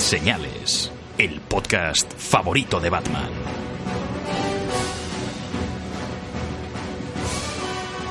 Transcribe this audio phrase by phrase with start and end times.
[0.00, 3.30] Señales, el podcast favorito de Batman.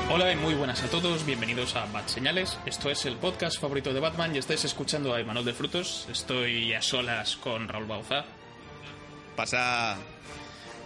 [0.08, 2.56] Hola y muy buenas a todos, bienvenidos a Bat Señales.
[2.64, 6.06] Esto es el podcast favorito de Batman y estáis escuchando a Emanuel de Frutos.
[6.10, 8.24] Estoy a solas con Raúl Bauza.
[9.36, 9.98] Pasa.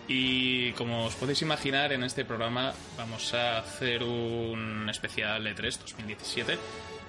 [0.08, 6.58] Y como os podéis imaginar, en este programa vamos a hacer un especial E3 2017.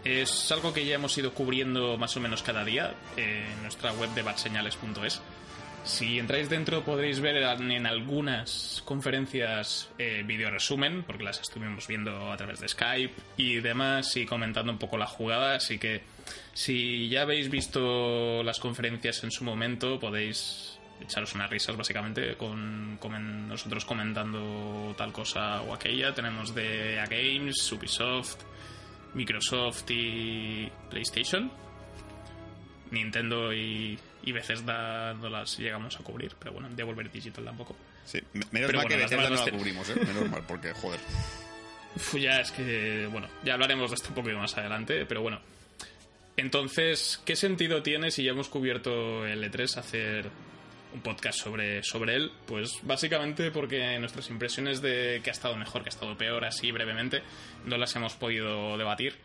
[0.05, 4.11] Es algo que ya hemos ido cubriendo más o menos cada día en nuestra web
[4.11, 5.19] de batseñales.es.
[5.83, 12.31] Si entráis dentro podréis ver en algunas conferencias eh, video resumen, porque las estuvimos viendo
[12.31, 15.55] a través de Skype y demás, y comentando un poco la jugada.
[15.55, 16.01] Así que
[16.53, 22.97] si ya habéis visto las conferencias en su momento, podéis echaros unas risas básicamente con,
[22.99, 26.13] con nosotros comentando tal cosa o aquella.
[26.13, 28.37] Tenemos de A Games, Ubisoft,
[29.15, 31.51] Microsoft y PlayStation.
[32.91, 37.75] Nintendo y, y Bethesda no las llegamos a cubrir, pero bueno, Devolver Digital tampoco.
[38.05, 39.95] Sí, me- menos Pero mal bueno, que Bethesda no las la cubrimos, ¿eh?
[40.07, 40.99] Menos mal, porque, joder.
[41.95, 45.39] Uf, ya es que, bueno, ya hablaremos de esto un poquito más adelante, pero bueno.
[46.37, 50.29] Entonces, ¿qué sentido tiene si ya hemos cubierto el E3 hacer
[50.93, 52.31] un podcast sobre, sobre él?
[52.45, 56.71] Pues básicamente porque nuestras impresiones de que ha estado mejor, que ha estado peor, así
[56.71, 57.21] brevemente,
[57.65, 59.15] no las hemos podido debatir.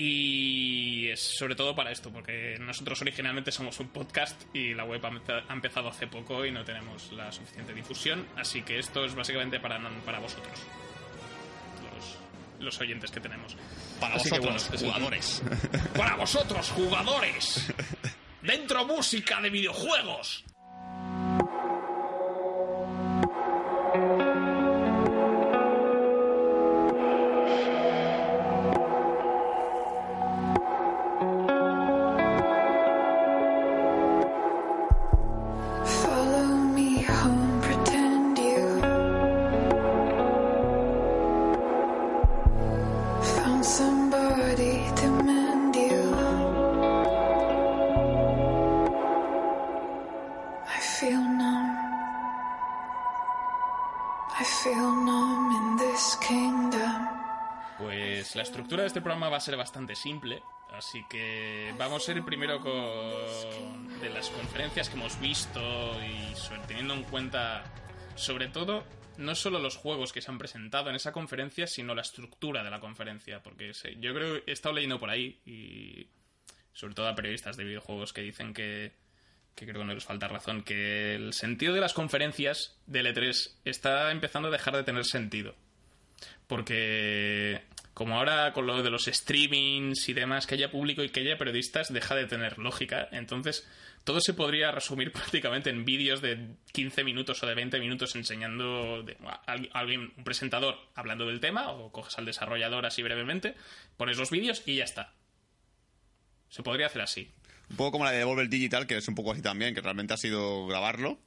[0.00, 5.04] Y es sobre todo para esto, porque nosotros originalmente somos un podcast y la web
[5.04, 9.04] ha empe- ha empezado hace poco y no tenemos la suficiente difusión, así que esto
[9.04, 10.56] es básicamente para, para vosotros
[11.82, 13.56] los, los oyentes que tenemos.
[13.98, 15.42] Para Así que, vosotros, bueno, jugadores.
[15.96, 17.72] Para vosotros, jugadores.
[18.42, 20.44] Dentro música de videojuegos.
[58.88, 64.10] Este programa va a ser bastante simple, así que vamos a ir primero con de
[64.10, 65.60] las conferencias que hemos visto
[66.02, 66.34] y
[66.66, 67.64] teniendo en cuenta
[68.16, 68.84] sobre todo
[69.16, 72.70] no solo los juegos que se han presentado en esa conferencia, sino la estructura de
[72.70, 76.08] la conferencia, porque yo creo he estado leyendo por ahí y
[76.72, 78.92] sobre todo a periodistas de videojuegos que dicen que
[79.58, 83.56] que creo que no les falta razón, que el sentido de las conferencias del E3
[83.64, 85.56] está empezando a dejar de tener sentido.
[86.46, 87.64] Porque
[87.98, 91.36] como ahora con lo de los streamings y demás, que haya público y que haya
[91.36, 93.08] periodistas, deja de tener lógica.
[93.10, 93.68] Entonces,
[94.04, 99.04] todo se podría resumir prácticamente en vídeos de 15 minutos o de 20 minutos enseñando
[99.26, 103.56] a al- alguien, un presentador hablando del tema, o coges al desarrollador así brevemente,
[103.96, 105.14] pones los vídeos y ya está.
[106.50, 107.32] Se podría hacer así.
[107.68, 110.14] Un poco como la de Devolver Digital, que es un poco así también, que realmente
[110.14, 111.18] ha sido grabarlo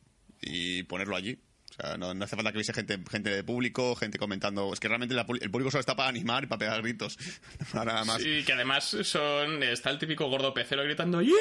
[0.41, 1.37] y ponerlo allí.
[1.83, 4.71] O sea, no, no hace falta que hubiese gente, gente de público, gente comentando.
[4.73, 7.17] Es que realmente la el público solo está para animar y para pegar gritos.
[7.73, 8.21] No nada más.
[8.23, 11.33] Y que además son está el típico gordo pecero gritando ¡Yeah!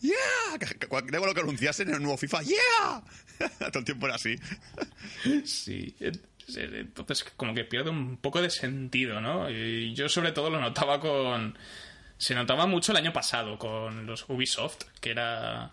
[0.00, 0.58] ¡Yeah!
[0.60, 3.02] Que- que- que- Luego lo que anunciasen en el nuevo FIFA, ¡Yeah!
[3.70, 4.36] Todo el tiempo era así.
[5.44, 5.94] Sí.
[6.46, 9.50] Entonces, como que pierde un poco de sentido, ¿no?
[9.50, 11.56] Y yo, sobre todo, lo notaba con.
[12.18, 15.72] Se notaba mucho el año pasado con los Ubisoft, que era.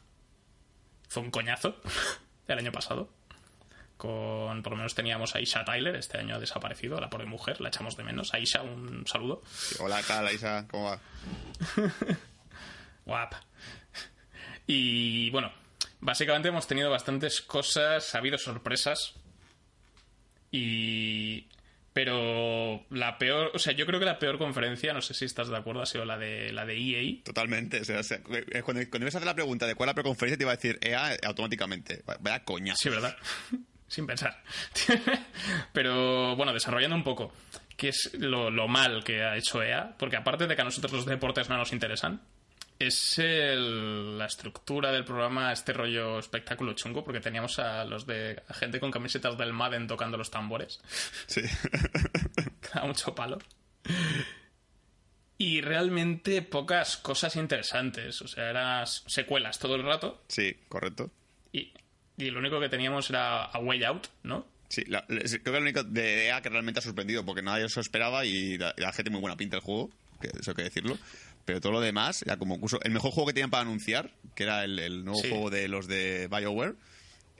[1.10, 1.82] Fue un coñazo
[2.48, 3.14] el año pasado.
[4.02, 4.64] Con.
[4.64, 7.68] Por lo menos teníamos a Isha Tyler, este año ha desaparecido, la pobre mujer, la
[7.68, 8.34] echamos de menos.
[8.34, 9.44] A Isha, un saludo.
[9.78, 11.00] Hola, tal, Isa, ¿cómo va?
[13.06, 13.46] Guapa.
[14.66, 15.52] Y bueno,
[16.00, 19.14] básicamente hemos tenido bastantes cosas, ha habido sorpresas.
[20.50, 21.48] Y.
[21.94, 25.50] Pero la peor, o sea, yo creo que la peor conferencia, no sé si estás
[25.50, 27.24] de acuerdo, ha sido la de la de EA.
[27.24, 27.82] Totalmente.
[27.82, 29.92] O sea, o sea, eh, cuando, cuando ibas a hacer la pregunta de cuál es
[29.92, 32.02] la preconferencia, te iba a decir EA automáticamente.
[32.20, 32.74] Vaya coña.
[32.76, 33.16] Sí, ¿verdad?
[33.92, 34.42] Sin pensar.
[35.74, 37.34] Pero bueno, desarrollando un poco,
[37.76, 39.96] ¿qué es lo, lo mal que ha hecho EA?
[39.98, 42.22] Porque aparte de que a nosotros los deportes no nos interesan,
[42.80, 48.42] es el- la estructura del programa, este rollo espectáculo chungo, porque teníamos a los de
[48.48, 50.80] a gente con camisetas del Madden tocando los tambores.
[51.28, 51.42] Sí.
[52.62, 53.40] que da mucho palo.
[55.38, 58.22] Y realmente pocas cosas interesantes.
[58.22, 60.24] O sea, eran secuelas todo el rato.
[60.28, 61.12] sí, correcto.
[62.22, 64.46] Y, lo único que teníamos era A Way Out, ¿no?
[64.70, 67.42] Sí, la- la- creo que es el único de EA que realmente ha sorprendido, porque
[67.42, 69.90] nadie se lo esperaba y da gente muy buena pinta el juego,
[70.22, 70.98] que eso hay que decirlo.
[71.46, 74.44] Pero todo lo demás era como incluso el mejor juego que tenían para anunciar, que
[74.44, 75.30] era el, el nuevo Sí.
[75.30, 76.76] juego de los de BioWare,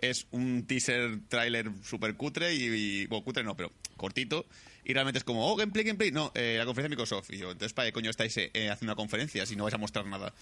[0.02, 4.46] es un teaser trailer super cutre y, y- bueno, cutre no, pero cortito.
[4.84, 6.12] Y realmente es como, oh, gameplay, gameplay.
[6.12, 7.30] No, eh, la conferencia de Microsoft.
[7.30, 9.78] Y yo, entonces, ¿para qué coño estáis eh, haciendo una conferencia si no vais a
[9.78, 10.34] mostrar nada?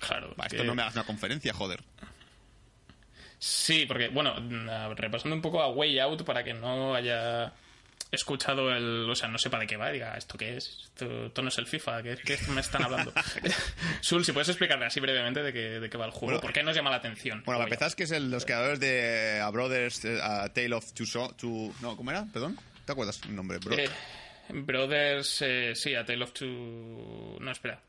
[0.00, 0.34] Claro.
[0.44, 1.82] Esto que- no me hagas una conferencia, joder.
[3.38, 7.52] Sí, porque, bueno, mm, repasando un poco a Way Out para que no haya
[8.12, 9.08] escuchado el.
[9.10, 10.84] O sea, no sepa de qué va, diga, ¿esto qué es?
[10.84, 13.12] Esto, esto no es el FIFA, ¿qué, qué me están hablando?
[14.00, 16.52] Sul, si puedes explicarme así brevemente de qué, de qué va el juego, Bueno, ¿por
[16.52, 17.42] qué nos llama la atención?
[17.44, 20.74] Bueno, para empezar es que es el- los creadores de A Brothers, eh, A Tale
[20.74, 22.24] of Two, So- Two- No, ¿cómo era?
[22.32, 22.58] Perdón.
[22.84, 23.58] ¿Te acuerdas el nombre?
[23.58, 23.90] Bro- Eh,
[24.50, 27.36] Brothers, eh, sí, A Tale of Two.
[27.40, 27.80] No, espera.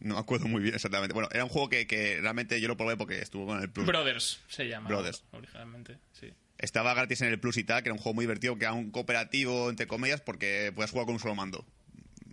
[0.00, 1.12] No me acuerdo muy bien exactamente.
[1.12, 3.86] Bueno, era un juego que, que realmente yo lo probé porque estuvo con el Plus.
[3.86, 4.88] Brothers se llama.
[4.88, 5.24] Brothers.
[5.32, 6.32] Originalmente, sí.
[6.58, 8.72] Estaba gratis en el Plus y tal, que era un juego muy divertido, que era
[8.72, 11.64] un cooperativo, entre comillas, porque puedes jugar con un solo mando.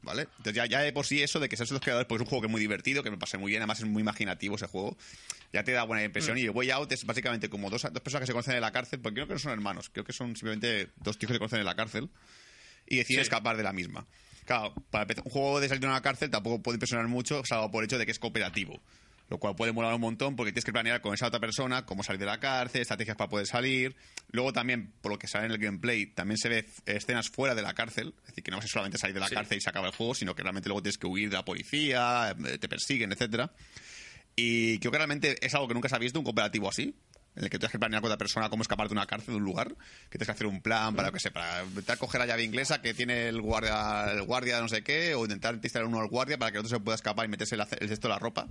[0.04, 0.24] ¿Vale?
[0.38, 2.30] Entonces ya, ya de por sí eso de que sean los creadores, porque es un
[2.30, 4.68] juego que es muy divertido, que me pasé muy bien, además es muy imaginativo ese
[4.68, 4.96] juego.
[5.52, 6.38] Ya te da buena impresión.
[6.38, 8.72] Y el Way Out es básicamente como dos, dos personas que se conocen en la
[8.72, 11.40] cárcel, porque creo que no son hermanos, creo que son simplemente dos tíos que se
[11.40, 12.10] conocen en la cárcel
[12.88, 13.28] y deciden Sí.
[13.30, 14.06] escapar de la misma.
[14.46, 17.72] Claro, para empezar, un juego de salir de una cárcel tampoco puede impresionar mucho, salvo
[17.72, 18.80] por el hecho de que es cooperativo.
[19.28, 22.04] Lo cual puede molar un montón porque tienes que planear con esa otra persona cómo
[22.04, 23.96] salir de la cárcel, estrategias para poder salir.
[24.30, 27.64] Luego también, por lo que sale en el gameplay, también se ve escenas fuera de
[27.64, 28.14] la cárcel.
[28.22, 29.34] Es decir, que no vas a solamente salir de la Sí.
[29.34, 31.44] cárcel y se acaba el juego, sino que realmente luego tienes que huir de la
[31.44, 33.52] policía, eh, te persiguen, etcétera.
[34.36, 36.94] Y creo que realmente es algo que nunca se ha visto, un cooperativo así,
[37.36, 39.38] en el que tienes que planear con otra persona cómo escapar de una cárcel, de
[39.38, 39.70] un lugar,
[40.10, 42.82] que tienes que hacer un plan para, que sé, para intentar coger la llave inglesa
[42.82, 46.08] que tiene el guardia, el guardia de no sé qué, o intentar instalar uno al
[46.08, 48.20] guardia para que el otro se pueda escapar y meterse el, el cesto de la
[48.20, 48.48] ropa.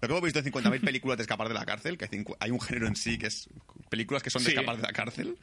[0.00, 2.08] Lo que hemos visto en 50.000 películas de escapar de la cárcel, que
[2.40, 3.48] hay un género en sí que es
[3.88, 4.56] películas que son de Sí.
[4.56, 5.36] escapar de la cárcel.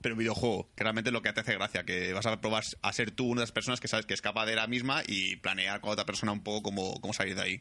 [0.00, 2.64] Pero un videojuego, que realmente es lo que te hace gracia, que vas a probar
[2.82, 5.36] a ser tú una de las personas que sabes que escapa de la misma y
[5.36, 7.60] planear con otra persona un poco cómo, cómo salir de ahí.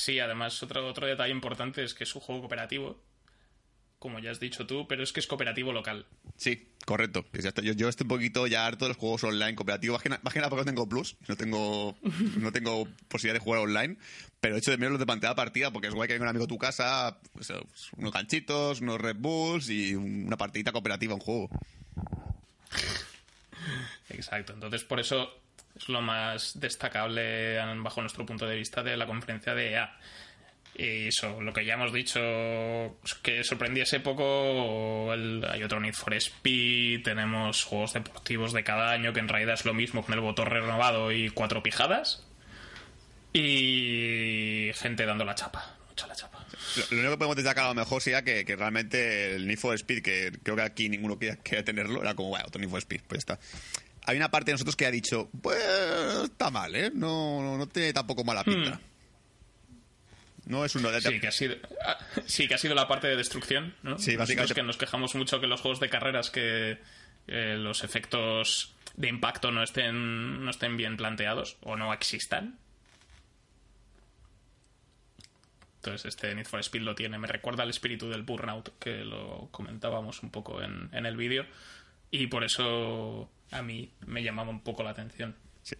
[0.00, 3.02] Sí, además, otro, otro detalle importante es que es un juego cooperativo,
[3.98, 6.06] como ya has dicho tú, pero es que es cooperativo local.
[6.36, 7.26] Sí, correcto.
[7.62, 9.96] Yo, yo estoy un poquito ya harto de los juegos online cooperativos.
[9.96, 11.98] Más que, na- más que nada porque no tengo Plus, no tengo,
[12.38, 13.98] no tengo posibilidad de jugar online.
[14.40, 16.46] Pero hecho de menos los de pantalla partida porque es guay que venga un amigo
[16.46, 20.72] a tu casa, pues, eh, pues, unos ganchitos, unos Red Bulls y un- una partidita
[20.72, 21.50] cooperativa en juego.
[24.08, 24.54] Exacto.
[24.54, 25.30] Entonces, por eso
[25.76, 29.96] es lo más destacable bajo nuestro punto de vista de la conferencia de EA.
[30.76, 32.20] Y eso, lo que ya hemos dicho,
[33.22, 39.12] que sorprendiese poco, el- hay otro Need for Speed, tenemos juegos deportivos de cada año,
[39.12, 42.24] que en realidad es lo mismo con el botón renovado y cuatro pijadas.
[43.32, 46.44] Y gente dando la chapa, mucha la chapa.
[46.76, 50.02] Lo, único que podemos destacar a lo mejor sería que, realmente el Need for Speed,
[50.02, 53.24] que creo que aquí ninguno quería tenerlo, era como, bueno, otro Need for Speed, pues
[53.24, 53.46] ya está.
[54.10, 55.56] Hay una parte de nosotros que ha dicho, pues
[56.24, 56.90] está mal, ¿eh?
[56.92, 58.80] No, no, no tiene tampoco mala pinta.
[60.46, 61.54] No es uno de Sí, que ha sido,
[61.86, 61.96] ah,
[62.26, 63.98] sí, que ha sido la parte de destrucción, ¿no?
[63.98, 66.78] Sí, Nosotros básicamente- que nos quejamos mucho que los juegos de carreras que
[67.28, 72.58] eh, los efectos de impacto no estén, no estén bien planteados o no existan.
[75.76, 77.18] Entonces este Need for Speed lo tiene.
[77.18, 81.46] Me recuerda al espíritu del Burnout, que lo comentábamos un poco en, en el vídeo.
[82.10, 85.34] Y por eso a mí me llamaba un poco la atención.
[85.62, 85.76] Sí,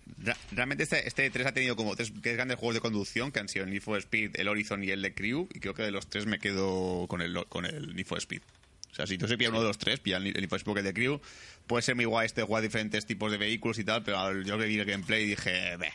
[0.53, 3.49] realmente este, este 3 ha tenido como tres, tres grandes juegos de conducción que han
[3.49, 5.49] sido el Need for Speed, el Horizon y el de Crew.
[5.55, 8.43] Y creo que de los tres me quedo con el, con el Need for Speed.
[8.91, 10.51] O sea, si tú se pilla uno de los tres, pilla el Need el Need
[10.51, 11.21] for Speed el de Crew.
[11.67, 14.67] Puede ser muy guay este jugar diferentes tipos de vehículos y tal, pero yo que
[14.67, 15.93] vi el gameplay dije, "Beh,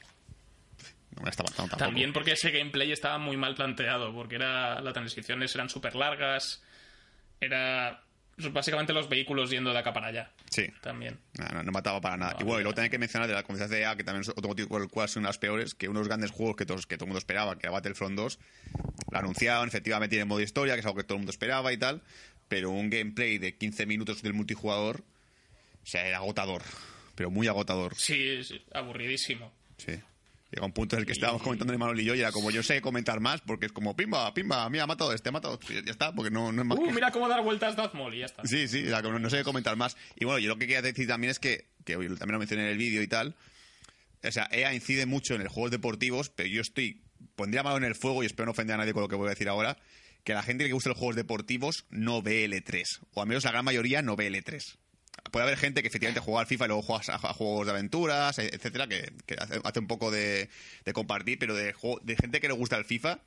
[1.16, 1.78] no me está tampoco.
[1.78, 6.62] También porque ese gameplay estaba muy mal planteado, porque era las transiciones eran súper largas,
[7.40, 8.05] era
[8.52, 10.32] básicamente los vehículos yendo de acá para allá.
[10.50, 10.68] Sí.
[10.82, 11.20] También.
[11.38, 12.34] No, no, no mataba para nada.
[12.34, 14.04] No, y bueno, y luego también hay que mencionar de la conferencia de EA, que
[14.04, 16.66] también es otro motivo por el cual son las peores, que unos grandes juegos que,
[16.66, 18.40] todos, que todo el mundo esperaba, que era Battlefront 2,
[19.12, 21.78] lo anunciaron, efectivamente tiene modo historia, que es algo que todo el mundo esperaba y
[21.78, 22.02] tal,
[22.48, 25.04] pero un gameplay de 15 minutos del multijugador,
[25.84, 26.62] o sea, era agotador,
[27.16, 27.96] pero muy agotador.
[27.96, 29.54] Sí, sí, aburridísimo.
[29.78, 29.94] Sí.
[30.56, 32.50] Llega un punto en el que estábamos comentando en Manuel y yo y era como
[32.50, 35.60] yo sé comentar más porque es como pimba, pimba, mira, ha matado este, ha matado.
[35.70, 38.14] y Ya está, porque no, no es más Uh, que- mira cómo dar vueltas Maul
[38.14, 38.42] y ya está.
[38.46, 39.98] Sí, sí, la que no, no sé comentar más.
[40.16, 42.70] Y bueno, yo lo que quería decir también es que, que también lo mencioné en
[42.70, 43.36] el vídeo y tal,
[44.24, 47.02] o sea, EA incide mucho en el juegos deportivos, pero yo estoy,
[47.36, 49.28] pondría mano en el fuego y espero no ofender a nadie con lo que voy
[49.28, 49.78] a decir ahora,
[50.24, 52.82] que la gente que gusta los juegos deportivos no ve L3,
[53.14, 54.78] o al menos la gran mayoría no ve L3.
[55.32, 57.72] Puede haber gente que efectivamente juega al FIFA y luego juega a, a juegos de
[57.72, 60.50] aventuras, e- etcétera, que, que hace, un poco de,
[60.86, 63.20] de compartir, pero de, de gente que le gusta el FIFA,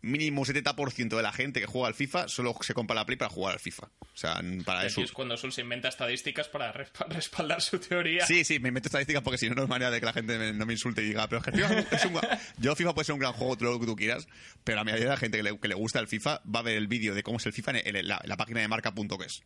[0.00, 3.30] mínimo 70% de la gente que juega al FIFA solo se compra la Play para
[3.30, 3.86] jugar al FIFA.
[3.86, 5.00] O sea, para eso.
[5.02, 8.26] es cuando Sol se inventa estadísticas para respa- respaldar su teoría.
[8.26, 10.38] Sí, sí, me meto estadísticas porque si no, no es manera de que la gente
[10.38, 12.20] me- no me insulte y diga, pero es que FIFA es un,
[12.58, 14.28] yo FIFA puede ser un gran juego, todo lo que tú quieras,
[14.62, 16.62] pero la mayoría de la gente que le, que le gusta el FIFA va a
[16.62, 19.42] ver el vídeo de cómo es el FIFA en, el- la, la página de marca.es.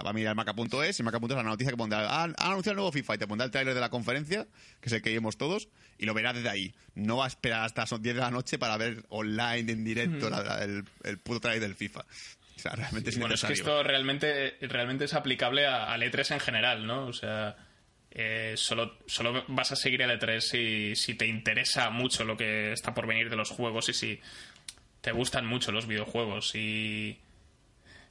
[0.00, 2.76] Va a mirar marca.es y marca.es la noticia que pondrá, "Ah, han, han anunciado el
[2.76, 4.46] nuevo FIFA y te pondrá el tráiler de la conferencia,
[4.80, 5.68] que es el que vimos todos,
[5.98, 6.74] y lo verás desde ahí.
[6.94, 10.30] No va a esperar hasta las 10 de la noche para ver online, en directo,
[10.30, 12.00] la- la- el, el puto tráiler del FIFA.
[12.00, 16.34] O sea, realmente es Bueno, es que esto realmente, realmente es aplicable a, al E3
[16.34, 17.06] en general, ¿no?
[17.06, 17.56] O sea,
[18.12, 22.72] eh, solo, solo vas a seguir al E3 si, si te interesa mucho lo que
[22.72, 24.20] está por venir de los juegos y si
[25.00, 27.18] te gustan mucho los videojuegos y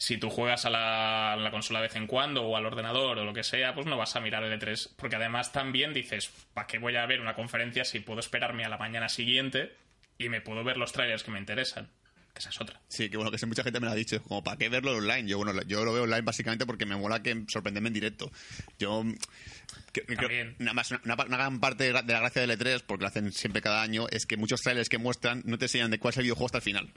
[0.03, 3.19] si tú juegas a la, a la consola de vez en cuando o al ordenador
[3.19, 4.93] o lo que sea, pues no vas a mirar el E3.
[4.95, 8.69] Porque además también dices, ¿para qué voy a ver una conferencia si puedo esperarme a
[8.69, 9.75] la mañana siguiente
[10.17, 11.87] y me puedo ver los trailers que me interesan?
[12.33, 12.81] Que esa es otra.
[12.87, 14.95] Sí, que bueno, que sé, mucha gente me lo ha dicho, como para qué verlo
[14.97, 15.27] online.
[15.29, 18.31] Yo bueno, yo lo veo online básicamente porque me mola que sorprenderme en directo.
[18.79, 19.03] Yo
[19.93, 20.55] que- que- También.
[20.57, 23.07] nada más una, una gran parte de la de la gracia del E3, porque lo
[23.09, 26.13] hacen siempre cada año, es que muchos trailers que muestran no te enseñan de cuál
[26.13, 26.89] es el videojuego hasta el final.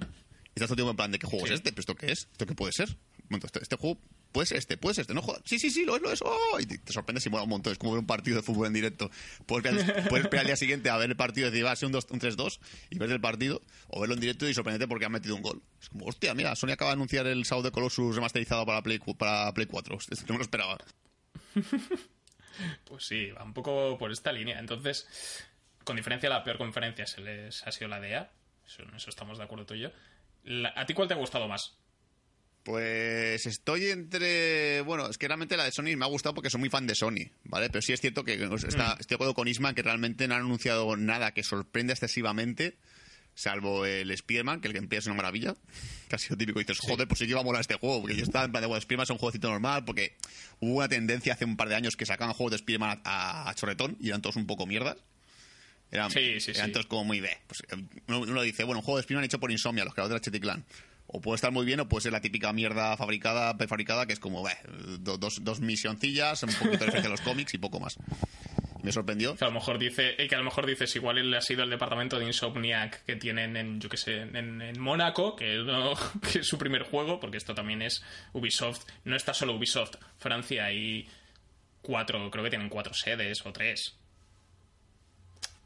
[0.57, 1.53] Y estás todo el tiempo en plan de qué juego Sí.
[1.53, 2.97] es este, ¿Pero esto qué es, esto qué puede ser.
[3.29, 3.99] Bueno, este, este juego
[4.31, 5.43] puede ser este, puede ser este, no jodas.
[5.45, 6.21] Sí, sí, sí, lo es, lo es.
[6.23, 6.61] ¡Oh!
[6.61, 7.73] Y te, sorprendes y mola un montón.
[7.73, 9.11] Es como ver un partido de fútbol en directo.
[9.47, 11.77] Puedes esperar, puedes esperar al día siguiente a ver el partido y decir, va a
[11.77, 12.59] ser un, dos- un 3-2
[12.91, 15.63] y ver el partido, o verlo en directo y sorprenderte porque han metido un gol.
[15.81, 18.99] Es como, hostia, mira, Sony acaba de anunciar el Shadow de Colossus remasterizado para Play,
[19.19, 19.99] para Play 4.
[20.11, 20.79] Este No me lo esperaba.
[22.85, 24.61] Pues sí, va un poco por esta línea.
[24.61, 25.09] Entonces,
[25.83, 28.31] con diferencia, la peor conferencia se les ha sido la de EA.
[28.67, 29.91] Eso, en eso estamos de acuerdo tú y yo.
[30.45, 31.77] La- ¿A ti cuál te ha gustado más?
[32.63, 34.81] Pues estoy entre.
[34.83, 36.95] Bueno, es que realmente la de Sony me ha gustado porque soy muy fan de
[36.95, 37.69] Sony, ¿vale?
[37.69, 38.35] Pero sí es cierto que
[38.67, 42.79] está, estoy de acuerdo con Isma que realmente no han anunciado nada que sorprenda excesivamente,
[43.35, 45.55] salvo el Spider-Man, que el gameplay es una maravilla.
[46.15, 46.61] Ha sido típico.
[46.61, 48.03] Y dices, joder, pues sí que iba a molar este juego.
[48.03, 50.17] Porque yo estaba en plan de, bueno, Spider-Man es un jueguecito normal, porque
[50.61, 53.55] hubo una tendencia hace un par de años que sacaban juegos de Spider-Man a, a
[53.57, 54.97] chorretón y eran todos un poco mierdas.
[55.95, 56.73] Eran, Sí, sí, eran sí.
[56.73, 57.31] todos como muy B.
[57.47, 60.21] Pues, eh, uno, uno dice, bueno, un juego de Spider-Man hecho por Insomnia, los creadores
[60.31, 60.65] de Clan.
[61.07, 64.19] O puede estar muy bien o puede ser la típica mierda fabricada, prefabricada, que es
[64.21, 64.57] como, "Beh,
[64.99, 67.97] do- dos, dos misioncillas, un poquito de referencia a los cómics y poco más.
[68.83, 69.35] Me sorprendió.
[69.37, 71.63] Que a lo mejor dice, eh, que a lo mejor dices igual él ha sido
[71.63, 75.95] el departamento de Insomniac que tienen en, yo que sé, en, en Mónaco, que, no-
[76.33, 78.85] que es su primer juego, porque esto también es Ubisoft.
[79.05, 81.07] No está solo Ubisoft, Francia y
[81.83, 83.97] cuatro, creo que tienen cuatro sedes o tres.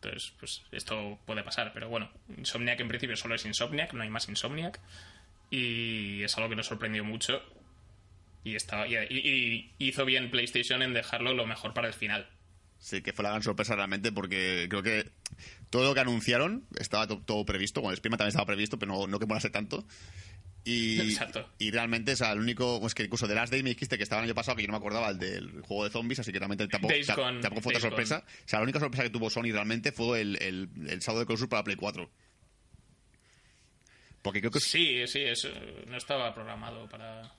[0.00, 4.08] Entonces, pues esto puede pasar, pero bueno, Insomniac en principio solo es Insomniac, no hay
[4.10, 4.80] más Insomniac.
[5.50, 7.42] Y es algo que nos sorprendió mucho.
[8.44, 12.28] Y, estaba, y, hizo bien PlayStation en dejarlo lo mejor para el final.
[12.78, 15.10] Sí, que fue la gran sorpresa realmente porque creo que
[15.70, 17.80] todo lo que anunciaron estaba to- todo previsto.
[17.80, 19.84] Bueno, Spiderman también estaba previsto, pero no, no que molase tanto.
[20.70, 21.48] Y, Exacto.
[21.58, 22.78] y realmente, o sea, el único.
[22.80, 24.66] Pues que incluso de Last Day me dijiste que estaba el año pasado, que yo
[24.68, 27.72] no me acordaba, el del juego de zombies, así que realmente tampoco, ta- tampoco fue
[27.74, 28.22] otra sorpresa.
[28.26, 31.26] O sea, la única sorpresa que tuvo Sony realmente fue el, el, el sábado de
[31.26, 32.10] Colossus para Play 4.
[34.22, 35.48] Porque creo que Sí, sí, eso
[35.86, 37.32] no estaba programado para.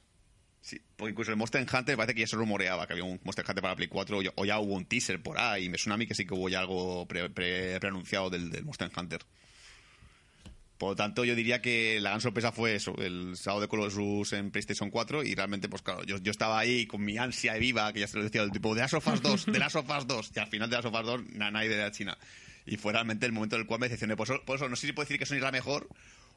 [0.61, 3.45] Sí, porque incluso el Monster Hunter parece que ya se rumoreaba que había un Monster
[3.47, 5.65] Hunter para Play 4 o ya, o ya hubo un teaser por ahí.
[5.65, 8.49] Y me suena a mí que sí que hubo ya algo pre- pre- preanunciado del,
[8.49, 9.21] del Monster Hunter.
[10.79, 14.31] Por lo tanto, yo diría que la gran sorpresa fue eso, el sábado de Colossus
[14.33, 17.91] en PlayStation 4 y realmente, pues claro, yo, yo estaba ahí con mi ansia viva,
[17.93, 20.31] que ya se lo decía, del tipo, de las sofás 2, de las sofás 2,
[20.35, 22.17] y al final de las sofás 2, na- nadie de la China.
[22.65, 24.15] Y fue realmente el momento en el cual me decepcioné.
[24.15, 25.89] Por eso, por eso no sé si puedo decir que Sony es la mejor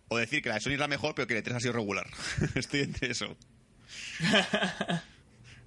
[0.09, 1.75] o decir que la de Sony es mejor, pero que la de 3 ha sido
[1.75, 2.07] regular.
[2.57, 3.37] Estoy entre eso.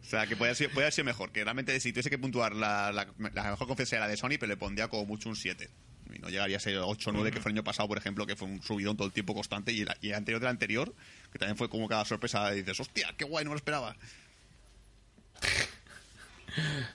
[0.01, 1.31] O sea, que puede haber haber sido mejor.
[1.31, 4.31] Que realmente, si tuviese que puntuar la, la, la mejor conferencia era la de Sony,
[4.39, 5.69] pero le pondría como mucho un 7.
[6.13, 8.25] Y no llegaría a ser 8 o 9, que fue el año pasado, por ejemplo,
[8.25, 9.71] que fue un subidón todo el tiempo constante.
[9.73, 10.93] Y, el anterior del anterior,
[11.31, 12.53] que también fue como cada sorpresa.
[12.53, 13.95] Y dices, hostia, qué guay, no me lo esperaba.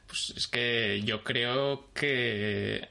[0.07, 2.89] Pues es que yo creo que.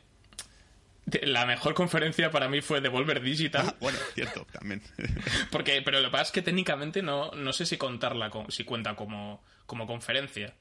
[1.23, 3.65] La mejor conferencia para mí fue Devolver Digital.
[3.67, 4.83] Ah, bueno, cierto, también.
[5.51, 8.63] Porque, pero lo que pasa es que técnicamente no, no sé si contarla, co- si
[8.63, 10.53] cuenta como, como conferencia.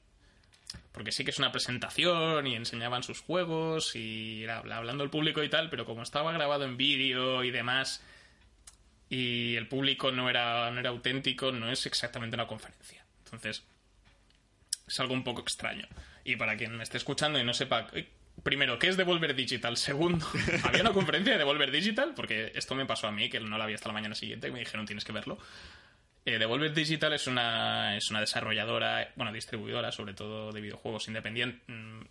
[0.91, 5.09] Porque sí que es una presentación y enseñaban sus juegos y era habla- hablando el
[5.09, 8.03] público y tal, pero como estaba grabado en vídeo y demás,
[9.09, 13.03] y el público no era, no era auténtico, no es exactamente una conferencia.
[13.25, 13.63] Entonces,
[14.87, 15.87] es algo un poco extraño.
[16.23, 18.07] Y para quien me esté escuchando y no sepa, "Eh,
[18.43, 19.77] primero, ¿qué es Devolver Digital?
[19.77, 20.27] Segundo,
[20.63, 23.65] había una conferencia de Devolver Digital, porque esto me pasó a mí, que no la
[23.65, 25.39] vi hasta la mañana siguiente, y me dijeron tienes que verlo.
[26.25, 31.61] Eh, Devolver Digital es una, es una desarrolladora, bueno, distribuidora, sobre todo de videojuegos independiente,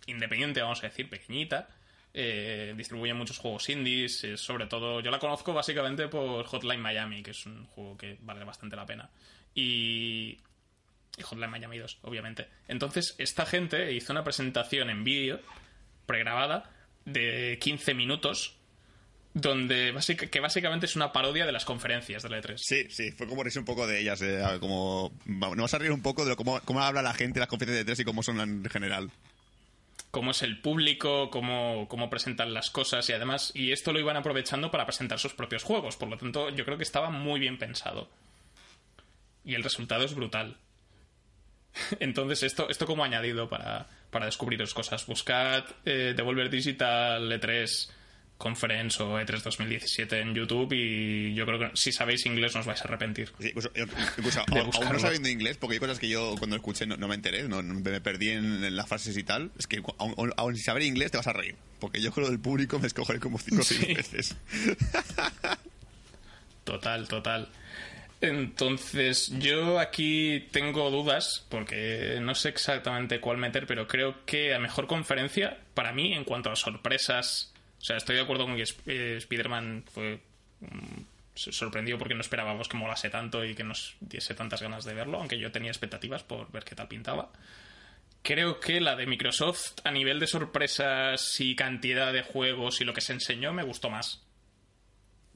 [0.07, 1.69] independiente vamos a decir, pequeñita.
[2.11, 7.21] Eh, distribuye muchos juegos indies, eh, sobre todo yo la conozco básicamente por Hotline Miami,
[7.21, 9.09] que es un juego que vale bastante la pena.
[9.53, 10.37] Y,
[11.17, 12.47] y Hotline Miami 2, obviamente.
[12.67, 15.39] Entonces, esta gente hizo una presentación en vídeo
[16.07, 16.71] pregrabada
[17.05, 18.58] de 15 minutos
[19.41, 19.93] donde
[20.31, 22.57] que básicamente es una parodia de las conferencias de la E3.
[22.57, 25.91] Sí, sí, fue como reírse un poco de ellas, eh, como nos vas a reír
[25.91, 28.23] un poco de cómo, cómo habla la gente en las conferencias de E3 y cómo
[28.23, 29.11] son en general.
[30.11, 34.17] Cómo es el público, cómo, cómo presentan las cosas y además, y esto lo iban
[34.17, 37.57] aprovechando para presentar sus propios juegos, por lo tanto yo creo que estaba muy bien
[37.57, 38.09] pensado.
[39.45, 40.57] Y el resultado es brutal.
[41.99, 45.05] Entonces esto, esto como añadido para, para descubriros cosas.
[45.05, 47.89] Buscad eh, Devolver Digital E3
[48.39, 52.65] Conference o E3 2017 en YouTube y yo creo que si sabéis inglés no os
[52.65, 53.29] vais a arrepentir.
[53.37, 57.05] Sí, incluso, incluso aún, no sabiendo inglés, porque hay cosas que yo cuando escuché no,
[57.09, 60.83] me enteré, no, me perdí en, las frases y tal, es que aún, sin saber
[60.83, 63.65] inglés te vas a reír, porque yo creo del público me escogeré como cinco o
[63.65, 64.37] seis veces.
[66.63, 67.49] total, total.
[68.21, 74.59] Entonces, yo aquí tengo dudas, porque no sé exactamente cuál meter, pero creo que a
[74.59, 77.53] mejor conferencia, para mí, en cuanto a sorpresas.
[77.79, 80.19] O sea, estoy de acuerdo con que eh, Spider-Man fue.
[80.61, 81.01] Mm,
[81.35, 85.19] sorprendido porque no esperábamos que molase tanto y que nos diese tantas ganas de verlo,
[85.19, 87.31] aunque yo tenía expectativas por ver qué tal pintaba.
[88.21, 92.93] Creo que la de Microsoft, a nivel de sorpresas y cantidad de juegos y lo
[92.93, 94.21] que se enseñó, me gustó más.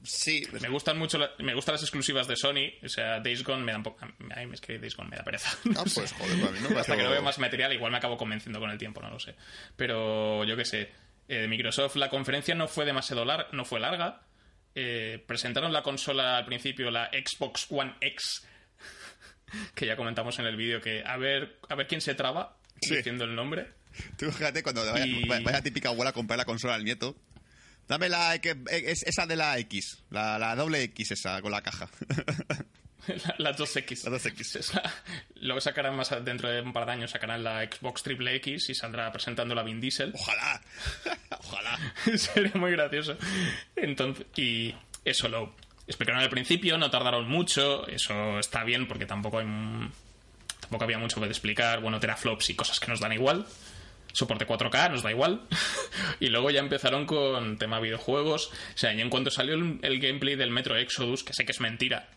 [0.02, 0.46] Sí.
[0.60, 2.74] Me gustan mucho me gustan las exclusivas de Sony.
[2.84, 4.04] O sea, Days Gone me da un poco...
[4.04, 5.56] A mí me Days Gone, me da pereza.
[5.76, 8.18] Ah, pues joder, a mí no Hasta que no veo más material, igual me acabo
[8.18, 9.34] convenciendo con el tiempo, no lo sé.
[9.76, 10.92] Pero yo qué sé.
[11.28, 14.20] Eh, de Microsoft la conferencia no fue demasiado larga, no fue larga.
[14.74, 18.46] Eh, presentaron la consola al principio, la Xbox One X,
[19.74, 23.24] que ya comentamos en el vídeo que a ver, a ver quién se traba diciendo
[23.24, 23.68] el nombre.
[24.18, 25.06] Tú fíjate cuando vaya,
[25.42, 27.16] vaya típica abuela a comprar la consola al nieto
[27.88, 31.88] Dame la esa de la X, la, doble X esa con la caja.
[33.38, 34.04] la, 2X.
[34.04, 34.82] La 2X.
[35.36, 38.74] luego sacarán más dentro de un par de años sacarán la Xbox Triple X y
[38.74, 40.12] saldrá presentando la Vin Diesel.
[40.14, 40.60] Ojalá.
[41.38, 41.78] Ojalá.
[42.16, 43.16] Sería muy gracioso.
[43.76, 45.54] Entonces, y eso lo
[45.86, 49.46] explicaron al principio, no tardaron mucho, eso está bien porque tampoco hay
[50.60, 53.46] tampoco había mucho que explicar, bueno, teraflops y cosas que nos dan igual
[54.14, 55.42] soporte 4K, nos da igual.
[56.20, 58.48] y luego ya empezaron con tema videojuegos.
[58.48, 61.60] O sea, y en cuanto salió el, gameplay del Metro Exodus, que sé que es
[61.60, 62.08] mentira,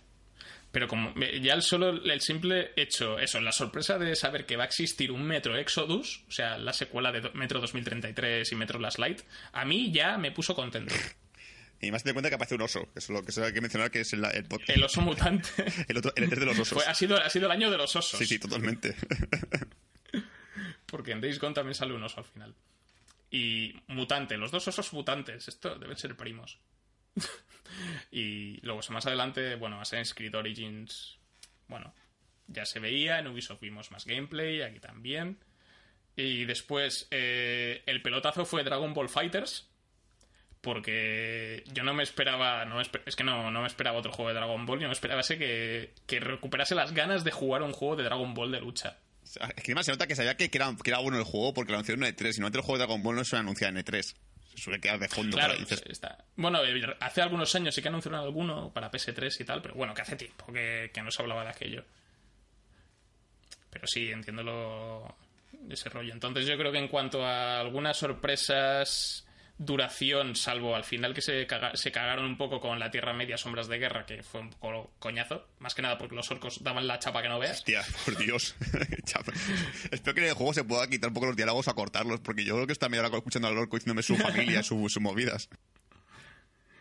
[0.72, 4.64] pero como ya el solo el simple hecho, eso, la sorpresa de saber que va
[4.64, 9.00] a existir un Metro Exodus, o sea, la secuela de Metro 2033 y Metro Last
[9.00, 9.22] Light,
[9.54, 10.94] a mí ya me puso contento.
[11.80, 13.92] Y más te cuenta que aparece un oso, que es lo que hay que mencionar
[13.92, 15.48] que es el, el, oso mutante.
[15.88, 16.88] el, otro, el de los osos.
[16.88, 18.18] ha, sido, ha sido el año de los osos.
[18.18, 18.96] Sí, sí, totalmente.
[20.88, 22.56] porque en Days Gone también sale un oso al final.
[23.30, 26.58] Y mutante, los dos osos mutantes, esto deben ser primos.
[28.18, 31.18] Y luego más adelante, bueno, Assassin's Creed Origins,
[31.68, 31.94] bueno,
[32.48, 35.38] ya se veía, en Ubisoft vimos más gameplay, aquí también.
[36.16, 39.70] Y después eh, el pelotazo fue Dragon Ball Fighters,
[40.62, 44.36] porque yo no me esperaba, no es que no, no me esperaba otro juego de
[44.36, 47.98] Dragon Ball, yo me esperaba ese que, que recuperase las ganas de jugar un juego
[47.98, 48.98] de Dragon Ball de lucha.
[49.24, 50.70] Es que además se nota que sabía que era,
[51.02, 52.32] bueno el juego porque lo anunciaron en E3.
[52.32, 54.16] Si no, el juego de Dragon Ball no se anuncia en E3.
[54.58, 55.38] Se suele quedar de fondo.
[55.38, 56.26] Claro, está.
[56.36, 56.62] Bueno,
[57.00, 60.16] hace algunos años sí que anunciaron alguno para PS3 y tal, pero bueno, que hace
[60.16, 61.86] tiempo que, que no se hablaba de aquello.
[63.70, 65.16] Pero sí, entiendo lo,
[65.70, 66.12] ese rollo.
[66.12, 69.27] Entonces yo creo que en cuanto a algunas sorpresas
[69.58, 73.68] duración, salvo al final que se, se cagaron un poco con la Tierra Media, Sombras
[73.68, 77.00] de Guerra, que fue un poco coñazo, más que nada porque los orcos daban la
[77.00, 77.58] chapa que no veas.
[77.58, 78.56] Hostia, por Dios.
[79.92, 82.44] Espero que en el juego se pueda quitar un poco los diálogos a cortarlos, porque
[82.44, 85.50] yo creo que está medio hora escuchando al orco diciéndome su familia, sus movidas.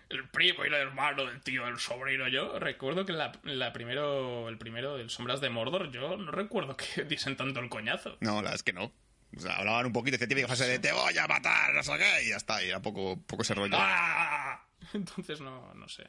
[0.08, 2.28] El primo y el hermano del tío, el sobrino.
[2.28, 6.76] Yo recuerdo que la, la primero, el primero, el Sombras de Mordor, yo no recuerdo
[6.76, 8.16] que diesen tanto el coñazo.
[8.20, 8.92] No, la verdad es que no.
[9.36, 11.92] O sea, hablaban un poquito de típica fase de te voy a matar, no sé
[11.98, 13.76] qué, y ya está, y era poco, poco ese rollo.
[13.76, 14.66] ¡Ah!
[14.94, 16.08] Entonces no, no sé.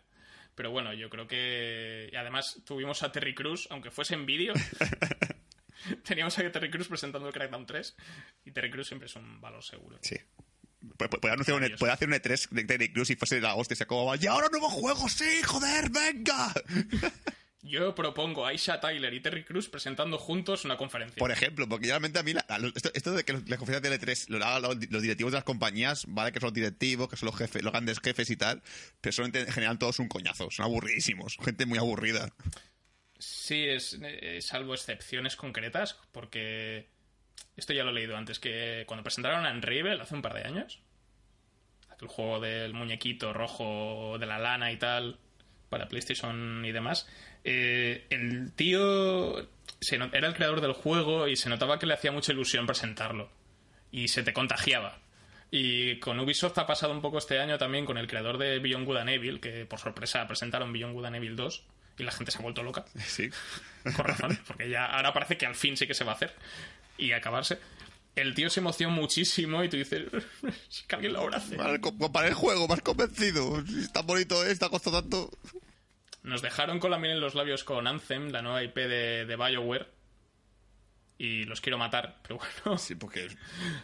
[0.56, 2.10] Pero bueno, yo creo que.
[2.12, 4.54] Y además tuvimos a Terry Cruz, aunque fuese en vídeo.
[6.04, 7.96] Teníamos a Terry Cruz presentando el Crackdown 3.
[8.46, 10.00] Y Terry Cruz siempre es un valor seguro.
[10.02, 10.18] Sí.
[10.98, 13.76] Puede, anunciar un, puede hacer un E3 de Terry Cruz y fuese la hostia.
[13.76, 14.16] Se acababa.
[14.18, 15.08] ¡Y ahora nuevo juego!
[15.10, 16.54] ¡Sí, joder, venga!
[17.64, 21.18] Yo propongo a Aisha Tyler y Terry Crews presentando juntos una conferencia.
[21.18, 23.82] Por ejemplo, porque realmente a mí, la- la- esto, esto de que los- las conferencias
[23.82, 27.10] de L3 lo hagan los, los directivos de las compañías, vale que son los directivos,
[27.10, 28.62] que son los jefes, los grandes jefes y tal,
[29.02, 32.32] pero son en general todos un coñazo, son aburridísimos, gente muy aburrida.
[33.20, 36.88] Sí, es, eh, salvo excepciones concretas, porque
[37.56, 40.44] esto ya lo he leído antes, que cuando presentaron a Unravel hace un par de
[40.44, 40.80] años,
[41.90, 45.20] aquel juego del muñequito rojo de la lana y tal,
[45.70, 47.08] para PlayStation y demás,
[47.44, 49.48] eh, el tío
[49.80, 53.30] se era el creador del juego y se notaba que le hacía mucha ilusión presentarlo,
[53.92, 55.00] y se te contagiaba.
[55.50, 58.86] Y con Ubisoft ha pasado un poco este año también con el creador de Beyond
[58.86, 61.64] Good and Evil, que por sorpresa presentaron Beyond Good and Evil 2
[62.00, 62.86] y la gente se ha vuelto loca.
[63.06, 63.30] Sí.
[63.96, 66.34] Con razón, porque ya ahora parece que al fin sí que se va a hacer
[66.98, 67.60] y acabarse.
[68.18, 70.06] El tío se emocionó muchísimo y tú dices,
[70.88, 71.56] que alguien lo abrace.
[71.80, 73.64] Co- Para el juego, más convencido.
[73.66, 75.30] Si tan bonito es, está costado tanto.
[76.24, 79.36] Nos dejaron con la miel en los labios con Anthem, la nueva IP de, de
[79.36, 79.88] BioWare.
[81.20, 82.78] Y los quiero matar, pero bueno.
[82.78, 83.26] Sí, porque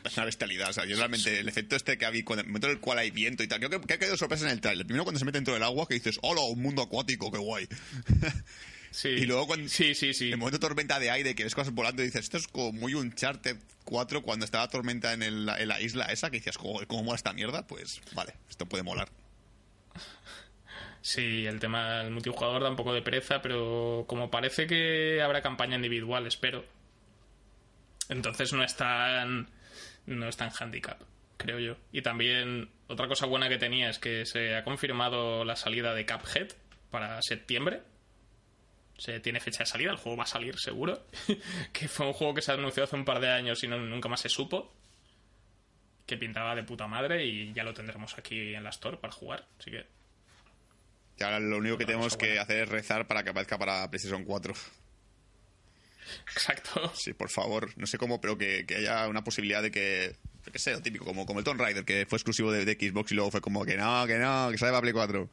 [0.03, 0.69] es una bestialidad.
[0.69, 2.99] O sea, yo realmente, el efecto este que había, cuando, el momento en el cual
[2.99, 4.85] hay viento y tal, creo que, que ha caído sorpresa en el trailer.
[4.85, 7.67] Primero cuando se mete dentro del agua, que dices, hola, un mundo acuático, qué guay.
[8.93, 10.31] Sí, Y luego cuando- Sí, sí, sí.
[10.31, 12.71] El momento de tormenta de aire, que ves cosas volando y dices, esto es como
[12.71, 16.85] muy Uncharted 4 cuando estaba tormenta en, el- en la isla esa, que dices, joder,
[16.87, 17.65] ¿cómo mola esta mierda?
[17.65, 19.09] Pues vale, esto puede molar.
[21.01, 25.41] Sí, el tema del multijugador da un poco de pereza, pero como parece que habrá
[25.41, 26.63] campaña individual, espero.
[28.09, 29.49] Entonces no es tan.
[30.05, 31.01] No es tan handicap,
[31.37, 31.77] creo yo.
[31.91, 36.05] Y también, otra cosa buena que tenía es que se ha confirmado la salida de
[36.05, 36.49] Cuphead
[36.91, 37.81] para septiembre.
[39.03, 41.05] Se tiene fecha de salida, el juego va a salir seguro.
[41.73, 44.07] que fue un juego que se anunció hace un par de años y no, nunca
[44.07, 44.73] más se supo.
[46.05, 49.45] Que pintaba de puta madre y ya lo tendremos aquí en la Store para jugar.
[49.59, 49.85] Así que
[51.19, 54.23] Y ahora lo único que tenemos que hacer es rezar para que aparezca para PlayStation
[54.23, 54.53] 4.
[56.33, 56.93] Exacto.
[56.95, 57.73] Sí, por favor.
[57.75, 60.15] No sé cómo, pero que, que haya una posibilidad de que.
[60.49, 63.11] Qué sé, lo típico, como, como el Tomb Raider, que fue exclusivo de, de Xbox
[63.11, 65.29] y luego fue como que no, que no, que sale para Play 4.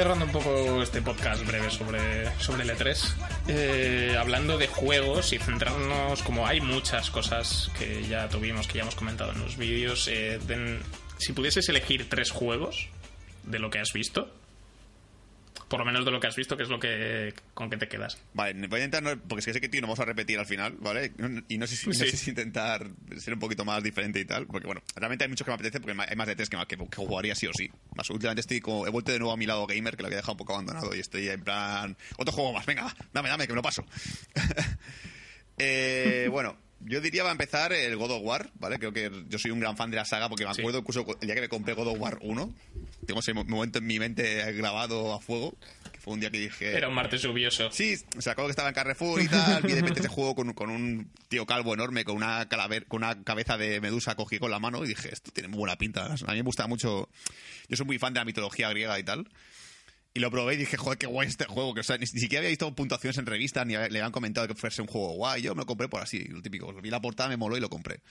[0.00, 3.14] Cerrando un poco este podcast breve sobre, sobre el E3,
[3.48, 8.80] eh, hablando de juegos y centrarnos, como hay muchas cosas que ya tuvimos, que ya
[8.80, 10.38] hemos comentado en los vídeos, eh,
[11.18, 12.88] si pudieses elegir tres juegos
[13.44, 14.30] de lo que has visto,
[15.70, 17.86] por lo menos de lo que has visto, ¿qué es lo que con qué te
[17.86, 18.18] quedas?
[18.34, 20.36] Vale, voy a intentar, no- porque es que sé que tío, no vamos a repetir
[20.38, 21.12] al final, ¿vale?
[21.48, 22.10] Y no sé, si, no Sí.
[22.10, 25.44] sé si intentar ser un poquito más diferente y tal, porque bueno, realmente hay muchos
[25.44, 27.70] que me apetece, porque hay más de tres que, que, que jugaría sí o sí.
[27.94, 30.16] Más últimamente estoy como, he vuelto de nuevo a mi lado gamer, que lo había
[30.16, 33.52] dejado un poco abandonado, y estoy en plan, otro juego más, venga, dame, dame, que
[33.52, 33.84] me lo paso.
[35.58, 36.56] eh, bueno.
[36.82, 38.78] Yo diría va a empezar el God of War, ¿vale?
[38.78, 40.60] Creo que yo soy un gran fan de la saga porque me Sí.
[40.62, 42.54] acuerdo incluso el día que me compré God of War 1.
[43.06, 45.54] Tengo ese mo- momento en mi mente grabado a fuego,
[45.92, 46.76] que fue un día que dije...
[46.76, 47.70] Era un martes lluvioso.
[47.70, 50.34] Sí, o sea, acuerdo que estaba en Carrefour y tal, y de repente ese juego
[50.34, 54.38] con, con un tío calvo enorme, con una calaver, con una cabeza de medusa cogí
[54.38, 56.06] con la mano y dije, esto tiene muy buena pinta.
[56.06, 57.08] A mí me gusta mucho,
[57.68, 59.28] yo soy muy fan de la mitología griega y tal.
[60.20, 61.74] Lo probé y dije, joder, qué guay este juego.
[61.74, 64.46] Que, o sea, ni, ni siquiera había visto puntuaciones en revistas, ni le habían comentado
[64.48, 65.42] que fuese un juego guay.
[65.42, 66.72] Yo me lo compré por así, lo típico.
[66.80, 68.02] Vi la portada, me moló y lo compré.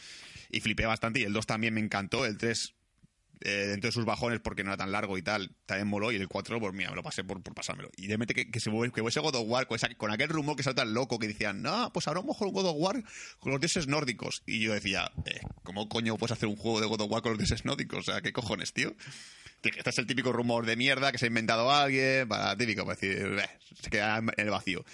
[0.49, 1.19] Y flipé bastante.
[1.19, 2.25] Y el 2 también me encantó.
[2.25, 2.73] El 3,
[3.41, 6.11] eh, dentro de sus bajones, porque no era tan largo y tal, también moló.
[6.11, 7.89] Y el 4, pues mira, me lo pasé por, por pasármelo.
[7.95, 10.27] Y de repente que, que se que fuese God of War con, esa- con aquel
[10.29, 13.03] rumor que salta tan loco que decían, no, pues ahora mejor un God of War
[13.39, 14.43] con los dioses nórdicos.
[14.45, 17.31] Y yo decía, eh, ¿cómo coño puedes hacer un juego de God of War con
[17.33, 17.99] los dioses nórdicos?
[17.99, 18.93] O sea, ¿qué cojones, tío?
[19.61, 23.41] Este es el típico rumor de mierda que se ha inventado alguien, para típico, decir,
[23.81, 24.85] se queda en el vacío.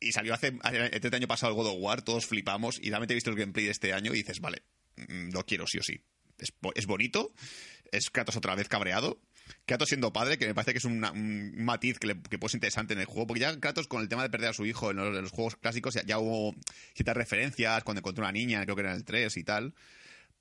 [0.00, 0.56] Y salió hace,
[0.92, 3.64] este año pasado el God of War, todos flipamos, y realmente he visto el gameplay
[3.64, 4.62] de este año y dices, vale,
[4.96, 6.00] mm, lo quiero sí o sí.
[6.38, 7.32] Es, es bonito,
[7.90, 9.20] es Kratos otra vez cabreado,
[9.66, 12.58] Kratos siendo padre, que me parece que es un matiz que, le, que puede ser
[12.58, 14.90] interesante en el juego, porque ya Kratos con el tema de perder a su hijo
[14.90, 16.54] en los, juegos clásicos ya, ya hubo
[16.94, 19.74] ciertas referencias, cuando encontró una niña, creo que era en el 3 y tal.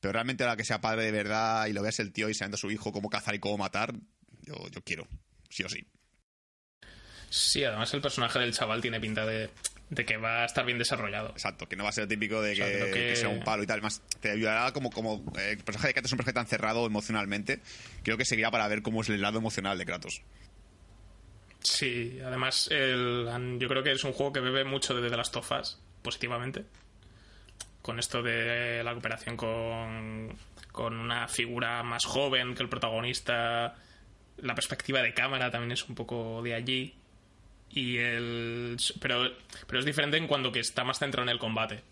[0.03, 2.55] Pero realmente ahora que sea padre de verdad y lo veas el tío y sabiendo
[2.55, 3.93] a su hijo cómo cazar y cómo matar,
[4.41, 5.07] yo, yo quiero,
[5.49, 5.87] sí o sí.
[7.29, 9.49] Sí, además el personaje del chaval tiene pinta de
[9.89, 11.29] de que va a estar bien desarrollado.
[11.29, 13.29] Exacto, que no va a ser típico de que, O sea, creo que- que sea
[13.29, 13.81] un palo y tal.
[13.81, 16.85] Más te ayudará como, como eh, el personaje de Kratos es un personaje tan cerrado
[16.85, 17.61] emocionalmente.
[18.03, 20.21] Creo que seguirá para ver cómo es el lado emocional de Kratos.
[21.61, 25.35] Sí, además el- yo creo que es un juego que bebe mucho de The Last
[25.37, 26.65] of Us, positivamente.
[27.83, 30.35] Con esto de la cooperación con,
[30.71, 33.75] con una figura más joven que el protagonista.
[34.37, 36.95] La perspectiva de cámara también es un poco de allí.
[37.69, 38.77] Y el.
[38.99, 39.31] Pero,
[39.67, 41.83] pero es diferente en cuanto que está más centrado en el combate.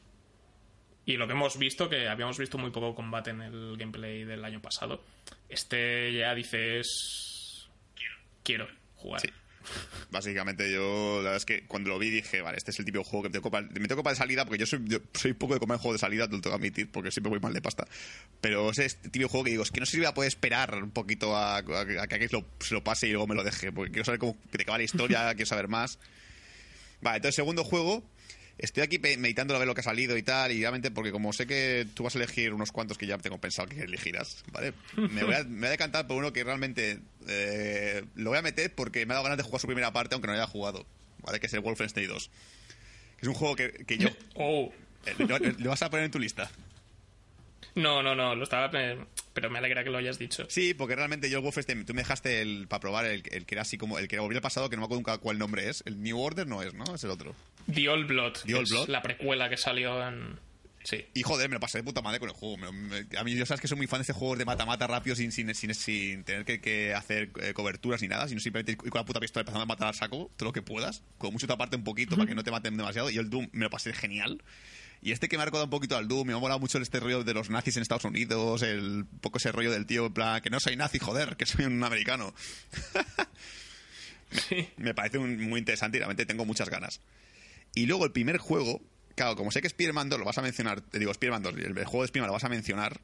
[1.05, 4.43] Y lo que hemos visto, que habíamos visto muy poco combate en el gameplay del
[4.45, 5.03] año pasado.
[5.49, 7.69] Este ya dices.
[8.43, 9.21] Quiero jugar.
[9.21, 9.29] Sí.
[10.09, 13.03] Básicamente yo, la verdad es que cuando lo vi dije, vale, este es el típico
[13.03, 14.99] juego que me tengo para, me tengo para de salida, porque yo soy, yo
[15.37, 17.53] poco de comer juego de salida, te lo tengo que admitir, porque siempre voy mal
[17.53, 17.87] de pasta.
[18.41, 20.27] Pero es este típico juego que digo, es que no sé si voy a poder
[20.27, 23.91] esperar un poquito a, que lo, se lo pase y luego me lo deje, porque
[23.91, 25.99] quiero saber cómo de qué va la historia, quiero saber más.
[27.01, 28.03] Vale, entonces segundo juego,
[28.61, 31.33] estoy aquí meditando a ver lo que ha salido y tal, y realmente porque como
[31.33, 34.73] sé que tú vas a elegir unos cuantos que ya tengo pensado que elegirás, ¿vale?
[34.95, 38.41] Me voy a, me voy a decantar por uno que realmente eh, lo voy a
[38.41, 40.85] meter porque me ha dado ganas de jugar su primera parte aunque no haya jugado,
[41.23, 41.39] ¿vale?
[41.39, 42.29] Que es el Wolfenstein 2.
[43.17, 44.09] Que es un juego que, que yo...
[44.35, 44.71] Oh.
[45.05, 46.49] eh, ¿Lo, lo vas a poner en tu lista?
[47.75, 48.69] No, no, no, lo estaba.
[48.69, 50.45] Pero me alegra que lo hayas dicho.
[50.49, 53.55] Sí, porque realmente yo el Wolfenstein, tú me dejaste el para probar el, el que
[53.55, 55.69] era así como el que volvió el pasado, que no me acuerdo nunca cuál nombre
[55.69, 55.83] es.
[55.85, 56.95] El New Order no es, ¿no?
[56.95, 57.33] Es el otro.
[57.73, 58.33] The Old Blood.
[58.45, 58.89] The Old Blood.
[58.89, 60.39] La precuela que salió en.
[60.83, 61.05] Sí.
[61.13, 62.57] Y joder, me lo pasé de puta madre con el juego.
[62.57, 64.87] Me- me- a mí, yo sabes que soy muy fan de este juego de mata-mata
[64.87, 68.71] rápido sin, sin, sin, sin tener que, que hacer eh, coberturas ni nada, sino simplemente
[68.71, 71.03] ir con la puta pistola empezando a matar al saco todo lo que puedas.
[71.19, 73.11] Con mucho taparte un poquito para que no te maten demasiado.
[73.11, 74.41] Y el Doom me lo pasé genial.
[75.03, 76.99] Y este que me ha recordado un poquito al Doom, me ha molado mucho este
[76.99, 80.41] rollo de los nazis en Estados Unidos, el poco ese rollo del tío, en plan,
[80.41, 82.33] que no soy nazi, joder, que soy un americano.
[84.31, 84.69] Sí.
[84.77, 87.01] Me parece un- muy interesante y realmente tengo muchas ganas.
[87.73, 88.81] Y luego el primer juego,
[89.15, 91.73] claro, como sé que Spider-Man 2 lo vas a mencionar, te digo Spider-Man 2, el,
[91.85, 93.01] juego de Spider-Man lo vas a mencionar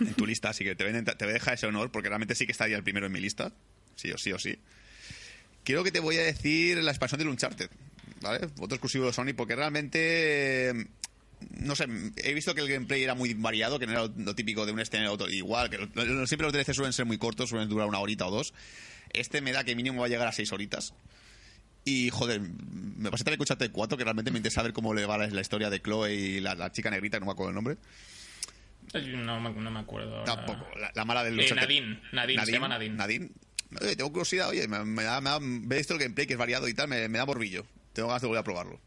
[0.00, 2.34] en tu lista, así que te voy, a, intentar- te dejar ese honor porque realmente
[2.34, 3.52] sí que estaría el primero en mi lista,
[3.96, 4.58] sí o sí o sí.
[5.64, 7.70] Creo que te voy a decir la expansión del Uncharted,
[8.20, 8.46] ¿vale?
[8.58, 10.88] Otro exclusivo de Sony porque realmente...
[11.58, 11.86] No sé,
[12.16, 14.80] he visto que el gameplay era muy variado, que no era lo, típico de un
[14.80, 15.26] escenario otro.
[15.30, 15.78] Igual, que
[16.26, 18.52] siempre los DLC suelen ser muy cortos, suelen durar una horita o dos.
[19.14, 20.92] Este me da que mínimo va a llegar a seis horitas.
[21.84, 25.06] Y joder, me pasé también con Uncharted 4, que realmente me interesa ver cómo le
[25.06, 27.50] va la, la historia de Chloe y la, la chica negrita, que no me acuerdo
[27.50, 27.76] el nombre.
[28.92, 30.18] No, me- no me acuerdo.
[30.18, 30.34] ahora.
[30.36, 32.94] Tampoco, la, la mala del Eh, Nadine, Nadine, se llama Nadine.
[32.96, 33.30] Nadine.
[33.80, 36.38] Oye, tengo curiosidad, oye, me, me da, me da, ver esto el gameplay que es
[36.38, 37.64] variado y tal, me, me da morbillo.
[37.92, 38.80] Tengo ganas de volver a probarlo.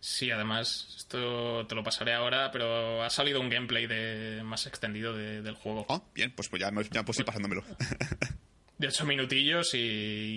[0.00, 5.14] Sí, además, esto te lo pasaré ahora, pero ha salido un gameplay de más extendido
[5.14, 5.84] de- del juego.
[5.90, 7.64] Ah, bien, pues, pues ya, me- ya puedo ir pasándomelo.
[8.78, 9.78] De 8 minutillos y,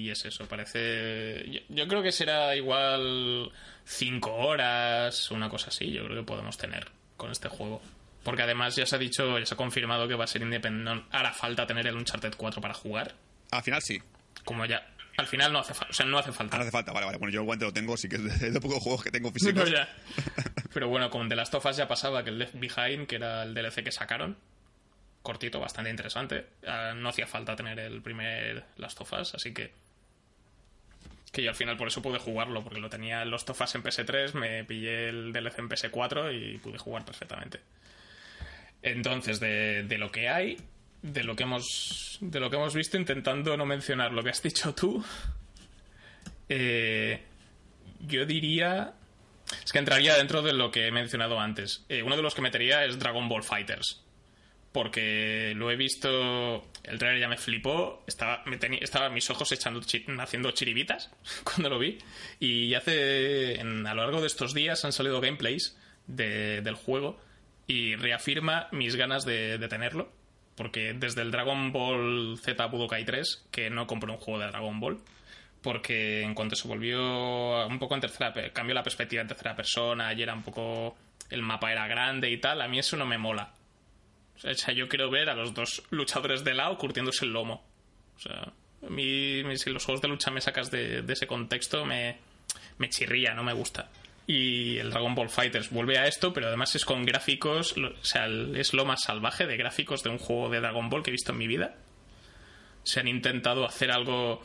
[0.06, 1.43] y es eso, parece...
[1.49, 3.52] Yo, yo creo que será igual
[3.86, 7.82] 5 horas, una cosa así, yo creo que podemos tener con este juego.
[8.23, 11.06] Porque además ya se ha dicho, ya se ha confirmado que va a ser independiente.
[11.12, 13.13] Hará falta tener el Uncharted 4 para jugar.
[13.52, 13.99] Al final sí.
[14.45, 14.88] Como ya...
[15.17, 15.91] Al final no hace falta.
[15.91, 16.56] O sea, no hace falta.
[16.56, 17.17] No hace falta, vale, vale.
[17.17, 19.32] Bueno, yo el guante lo tengo, sí que es de, de pocos juegos que tengo
[19.34, 19.63] físicos.
[19.69, 19.89] No, ya.
[20.73, 23.43] Pero bueno, con The Last of Us ya pasaba que el Left Behind, que era
[23.43, 24.38] el DLC que sacaron,
[25.22, 29.72] cortito, bastante interesante, ah, no hacía falta tener el primer Last of Us, así que.
[31.32, 33.84] Que yo al final por eso pude jugarlo, porque lo tenía el Last of en
[33.84, 37.60] PS3, me pillé el DLC en PS4 y pude jugar perfectamente.
[38.82, 40.58] Entonces, de, de lo que hay,
[41.02, 42.18] de lo que hemos.
[42.22, 45.04] De lo que hemos visto, intentando no mencionar lo que has dicho tú.
[46.52, 47.22] Eh,
[48.00, 48.96] yo diría.
[49.64, 51.86] Es que entraría dentro de lo que he mencionado antes.
[51.90, 54.02] Eh, uno de los que metería es Dragon Ball Fighters.
[54.80, 56.63] Porque lo he visto.
[56.86, 58.02] El trailer ya me flipó.
[58.08, 59.82] Estaba, me tenía, estaba mis ojos echando
[60.20, 61.12] haciendo chiribitas
[61.44, 61.98] cuando lo vi.
[62.39, 63.60] Y hace.
[63.60, 63.63] a
[63.94, 67.20] lo largo de estos días han salido gameplays de- del juego.
[67.68, 70.13] Y reafirma mis ganas de, tenerlo.
[70.56, 74.80] Porque desde el Dragon Ball Z Budokai 3, que no compré un juego de Dragon
[74.80, 75.02] Ball,
[75.62, 80.13] porque en cuanto se volvió un poco en tercera cambió la perspectiva en tercera persona
[80.13, 80.96] y era un poco
[81.30, 83.54] el mapa era grande y tal a mí eso no me mola
[84.43, 87.63] o sea yo quiero ver a los dos luchadores de lado curtiéndose el lomo
[88.17, 88.52] o sea
[88.86, 92.17] a mí si los juegos de lucha me sacas de, ese contexto me,
[92.78, 93.89] me chirría no me gusta
[94.28, 98.28] y el Dragon Ball Fighters vuelve a esto pero además es con gráficos o sea
[98.28, 101.32] es lo más salvaje de gráficos de un juego de Dragon Ball que he visto
[101.34, 101.75] en mi vida
[102.84, 104.41] se han intentado hacer algo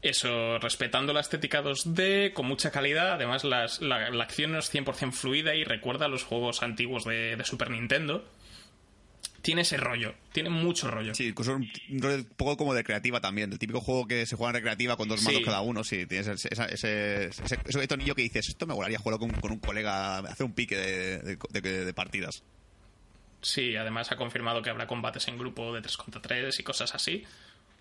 [0.00, 3.12] eso, respetando la estética 2D, con mucha calidad.
[3.12, 7.40] Además, las- la, la acción es 100% fluida y recuerda a los juegos antiguos de
[7.44, 8.22] Super Nintendo.
[9.44, 11.14] Tiene ese rollo, tiene mucho rollo.
[11.14, 13.52] Sí, incluso un, rollo un poco como de creativa también.
[13.52, 15.26] El típico juego que se juega en recreativa con dos Sí.
[15.26, 15.84] mandos cada uno.
[15.84, 19.52] Sí, tienes ese, ese, ese, ese tornillo que dices, esto me molaría jugarlo con, con
[19.52, 22.42] un colega, hacer un pique de, de- de- de partidas.
[23.42, 26.94] Sí, además ha confirmado que habrá combates en grupo de 3 contra 3 y cosas
[26.94, 27.24] así.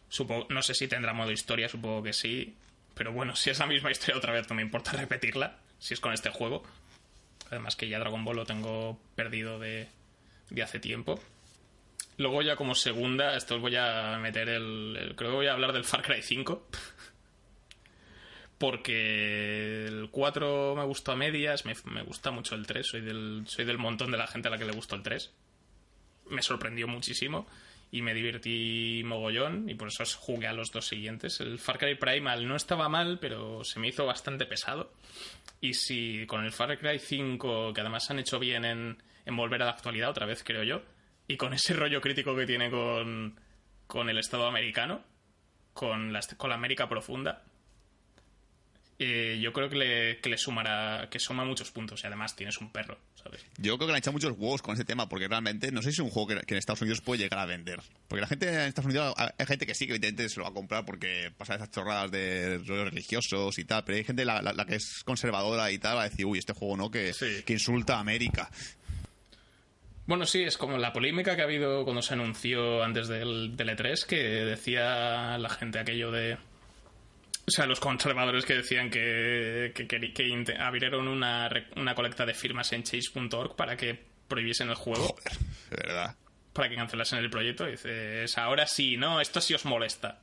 [0.09, 2.55] Supongo, no sé si tendrá modo historia, supongo que sí.
[2.93, 5.99] Pero bueno, si es la misma historia otra vez, no me importa repetirla, si es
[6.01, 6.63] con este juego.
[7.49, 9.87] Además que ya Dragon Ball lo tengo perdido de,
[10.49, 11.19] de hace tiempo.
[12.17, 15.73] Luego ya como segunda, esto voy a meter el, el- Creo que voy a hablar
[15.73, 16.67] del Far Cry 5.
[18.57, 23.43] Porque el 4 me gustó a medias, me, me gusta mucho el 3, soy del,
[23.47, 25.31] soy del montón de la gente a la que le gustó el 3.
[26.29, 27.45] Me sorprendió muchísimo
[27.91, 31.41] y me divertí mogollón y por eso jugué a los dos siguientes.
[31.41, 34.93] El Far Cry Primal no estaba mal, pero se me hizo bastante pesado.
[35.59, 39.61] Y si con el Far Cry 5, que además han hecho bien en, en volver
[39.61, 40.81] a la actualidad otra vez, creo yo,
[41.27, 43.39] y con ese rollo crítico que tiene con,
[43.87, 45.03] con el Estado americano,
[45.73, 47.43] con la, con la América profunda,
[48.99, 52.59] eh, yo creo que le, que le sumará, que suma muchos puntos y además tienes
[52.59, 53.43] un perro, ¿sabes?
[53.57, 55.89] Yo creo que le han echado muchos huevos con ese tema, porque realmente no sé
[55.91, 57.81] si es un juego que, que en Estados Unidos puede llegar a vender.
[58.07, 60.51] Porque la gente en Estados Unidos, hay gente que sí, que evidentemente se lo va
[60.51, 64.41] a comprar porque pasa esas chorradas de rollos religiosos y tal, pero hay gente la,
[64.41, 67.13] la- la que es conservadora y tal, va a decir, uy, este juego no, que,
[67.13, 67.41] Sí.
[67.45, 68.49] que insulta a América.
[70.05, 73.69] Bueno, sí, es como la polémica que ha habido cuando se anunció antes del, del
[73.69, 76.33] E3, que decía la gente aquello de...
[77.45, 82.71] O sea, los conservadores que decían que, que, que- abrieron una, una colecta de firmas
[82.73, 85.37] en chase.org para que prohibiesen el juego, Joder,
[85.69, 86.15] de verdad.
[86.53, 87.67] para que cancelasen el proyecto.
[87.67, 90.21] Y dices, ahora sí, no, esto sí os molesta.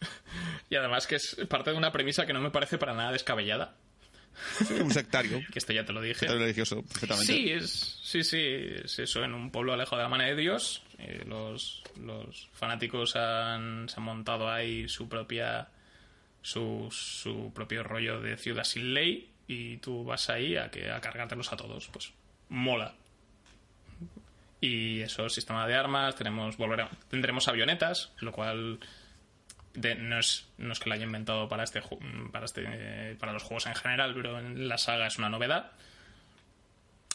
[0.70, 3.76] y además que es parte de una premisa que no me parece para nada descabellada,
[4.80, 5.40] un sectario.
[5.52, 6.14] que esto ya te lo dije.
[6.20, 7.32] sectario religioso, perfectamente.
[7.32, 10.82] Sí, es, sí, sí, es eso, en un pueblo alejado de la mano de Dios.
[10.98, 15.68] eh, los, los fanáticos han, se han montado ahí su propia
[16.42, 21.00] su, su propio rollo de ciudad sin ley y tú vas ahí a, que, a
[21.00, 21.88] cargártelos a todos.
[21.88, 22.12] Pues
[22.50, 22.94] mola.
[24.60, 28.78] Y eso, sistema de armas, tenemos volverá- tendremos avionetas, lo cual
[29.74, 31.82] de- no, es, no es que lo haya inventado para este
[32.32, 35.72] para este para los juegos en general, pero en la saga es una novedad.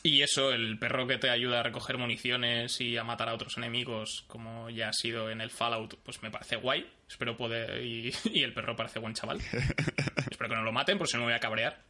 [0.01, 3.57] Y eso, el perro que te ayuda a recoger municiones y a matar a otros
[3.57, 6.89] enemigos, como ya ha sido en el Fallout, pues me parece guay.
[7.09, 7.83] Espero poder.
[7.83, 9.39] Y, y el perro parece buen chaval.
[10.31, 11.81] Espero que no lo maten, por si no me voy a cabrear.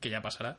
[0.00, 0.56] Que ya pasará.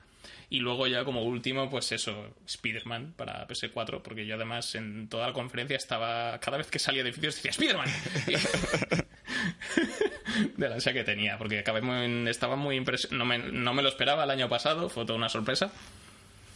[0.49, 5.27] Y luego, ya como último, pues eso, Spider-Man para PS4, porque yo además en toda
[5.27, 6.39] la conferencia estaba.
[6.39, 7.87] Cada vez que salía de edificios decía ¡Spider-Man!
[10.57, 13.51] de la ansia que tenía, porque estaba muy impresionado.
[13.51, 15.71] No me lo esperaba el año pasado, fue toda una sorpresa.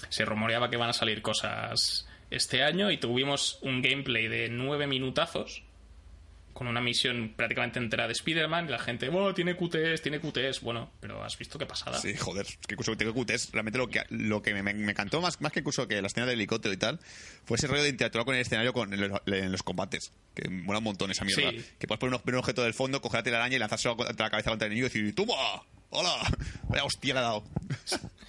[0.10, 4.88] Se rumoreaba que van a salir cosas este año y tuvimos un gameplay de nueve
[4.88, 5.64] minutazos
[6.56, 10.62] con una misión prácticamente entera de Spider-Man y la gente, bueno, tiene QTS, tiene QTS.
[10.62, 12.00] Bueno, pero has visto qué pasada.
[12.00, 14.92] Sí, joder, es que incluso tengo QTs, realmente lo que, lo que me, me, me
[14.94, 16.98] encantó más, más que incluso que la escena del helicóptero y tal,
[17.44, 20.48] fue ese rollo de interactuar con el escenario con, en, los, en los combates, que
[20.50, 21.52] mola un montón esa mierda.
[21.52, 21.66] Sí.
[21.78, 24.32] Que puedes poner un, un objeto del fondo, coger la telaraña y lanzárselo contra la
[24.32, 25.34] cabeza contra el enemigo y decir, ¡toma!
[25.98, 26.18] ¡Hola!
[26.68, 27.44] Vaya hostia le dado.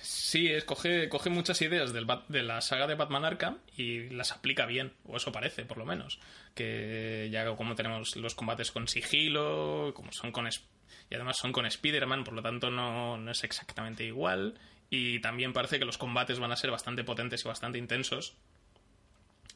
[0.01, 4.67] Sí, es, coge, coge muchas ideas de la saga de Batman Arkham y las aplica
[4.67, 6.21] bien, o eso parece, por lo menos.
[6.55, 11.67] Que ya como tenemos los combates con sigilo, como son con y además son con
[11.67, 14.55] Spider-Man, por lo tanto no, no es exactamente igual.
[14.89, 18.35] Y también parece que los combates van a ser bastante potentes y bastante intensos.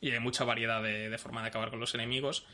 [0.01, 2.45] Y hay mucha variedad de, de forma de acabar con los enemigos.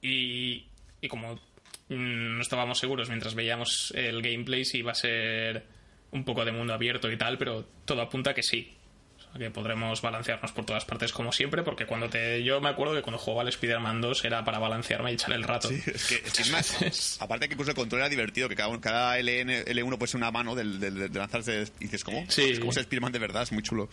[0.00, 0.66] Y,
[1.00, 1.40] y como
[1.88, 5.64] no estábamos seguros mientras veíamos el gameplay si iba a ser
[6.10, 8.72] un poco de mundo abierto y tal, pero todo apunta a que sí.
[9.18, 12.42] O sea, que podremos balancearnos por todas partes como siempre, porque cuando te...
[12.44, 15.42] Yo me acuerdo que cuando jugaba al Spider-Man 2 era para balancearme y echar el
[15.42, 15.68] rato.
[15.68, 18.78] Sí, es que, es es más, aparte que incluso el control era divertido, que cada,
[18.80, 22.24] cada LN, L1 puede ser una mano del, del- de lanzarse y dices, ¿cómo?
[22.28, 22.50] Sí.
[22.50, 23.88] Es como ser Spiderman de verdad, es muy chulo.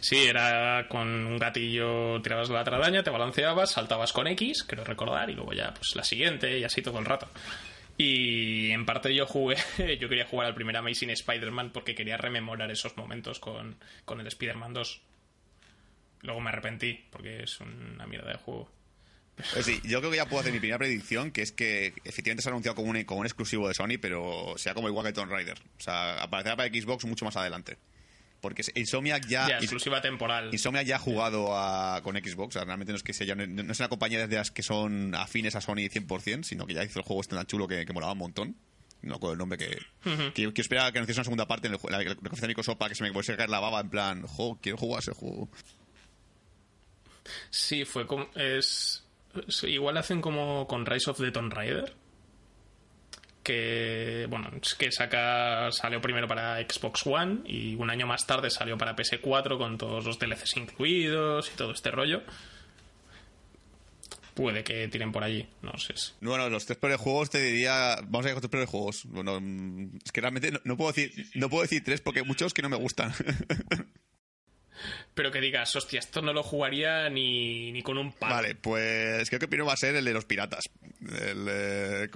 [0.00, 5.30] Sí, era con un gatillo, tirabas la tradaña, te balanceabas, saltabas con X, creo recordar,
[5.30, 7.28] y luego ya pues la siguiente y así todo el rato.
[7.96, 9.56] Y en parte yo jugué,
[10.00, 14.26] yo quería jugar al primer Amazing Spider-Man porque quería rememorar esos momentos con, con el
[14.26, 15.00] Spider-Man 2.
[16.22, 18.70] Luego me arrepentí porque es una mierda de juego.
[19.52, 22.42] Pues sí, yo creo que ya puedo hacer mi primera predicción, que es que efectivamente
[22.42, 25.12] se ha anunciado como un, como un exclusivo de Sony, pero sea como igual que
[25.12, 25.58] Tomb Raider.
[25.78, 27.78] O sea, aparecerá para Xbox mucho más adelante.
[28.40, 29.48] Porque Insomniac ya...
[29.48, 30.48] ya, exclusiva temporal.
[30.52, 33.46] Insomniac ya ha jugado a- con Xbox, o sea, realmente no es que sea, no,
[33.46, 36.82] no es una compañía de las que son afines a Sony 100%, sino que ya
[36.84, 38.56] hizo el juego este tan chulo que, que molaba un montón.
[39.02, 39.78] no acuerdo el nombre, que,
[40.34, 42.48] que yo, que esperaba que anunciase una segunda parte en el, la, la conferencia de
[42.48, 45.00] Microsoft para que se me pudiese caer la baba en plan, jo, quiero jugar a
[45.00, 45.48] ese juego.
[47.50, 48.28] Sí, fue como.
[48.34, 49.04] Es,
[49.46, 51.94] es- igual hacen como con Rise of the Tomb Raider.
[53.50, 54.48] Que, bueno,
[54.78, 59.58] que saca, salió primero para Xbox One y un año más tarde salió para PS4
[59.58, 62.22] con todos los DLCs incluidos y todo este rollo.
[64.34, 65.94] Puede que tiren por allí, no sé.
[65.96, 67.96] si- Bueno, los tres peores juegos te diría.
[68.04, 69.02] Vamos a ir con los tres peores juegos.
[69.06, 69.38] Bueno,
[70.04, 72.62] es que realmente no, no puedo decir no puedo decir tres porque hay muchos que
[72.62, 73.12] no me gustan.
[75.14, 78.36] Pero que digas, hostia, esto no lo jugaría ni, ni con un palo.
[78.36, 80.70] vale, pues creo que primero va a ser el de los piratas.
[81.02, 82.08] El, eh,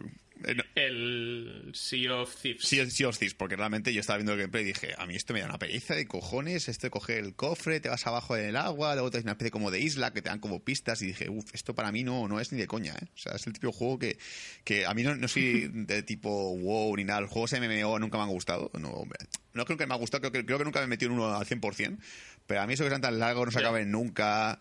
[0.45, 2.63] eh, no, El Sea of Thieves.
[2.67, 5.15] Sí, sí os Thieves, porque realmente yo estaba viendo el gameplay y dije, a mí
[5.15, 8.47] esto me da una pereza de cojones, este coge el cofre, te vas abajo en
[8.47, 11.07] el agua, luego te una especie como de isla que te dan como pistas y
[11.07, 13.07] dije, uff, esto para mí no, no es ni de coña, ¿eh?
[13.15, 14.19] O sea, es el tipo de juego que,
[14.65, 18.19] que a mí no, no soy de tipo wow ni nada, los juegos MMO nunca
[18.19, 19.05] me han gustado, no,
[19.53, 21.19] no creo que me ha gustado, creo que, creo que nunca me he metido en
[21.19, 21.99] uno al 100%,
[22.47, 23.67] pero a mí eso que sean tan largos, no se Ya.
[23.69, 24.59] acaben nunca,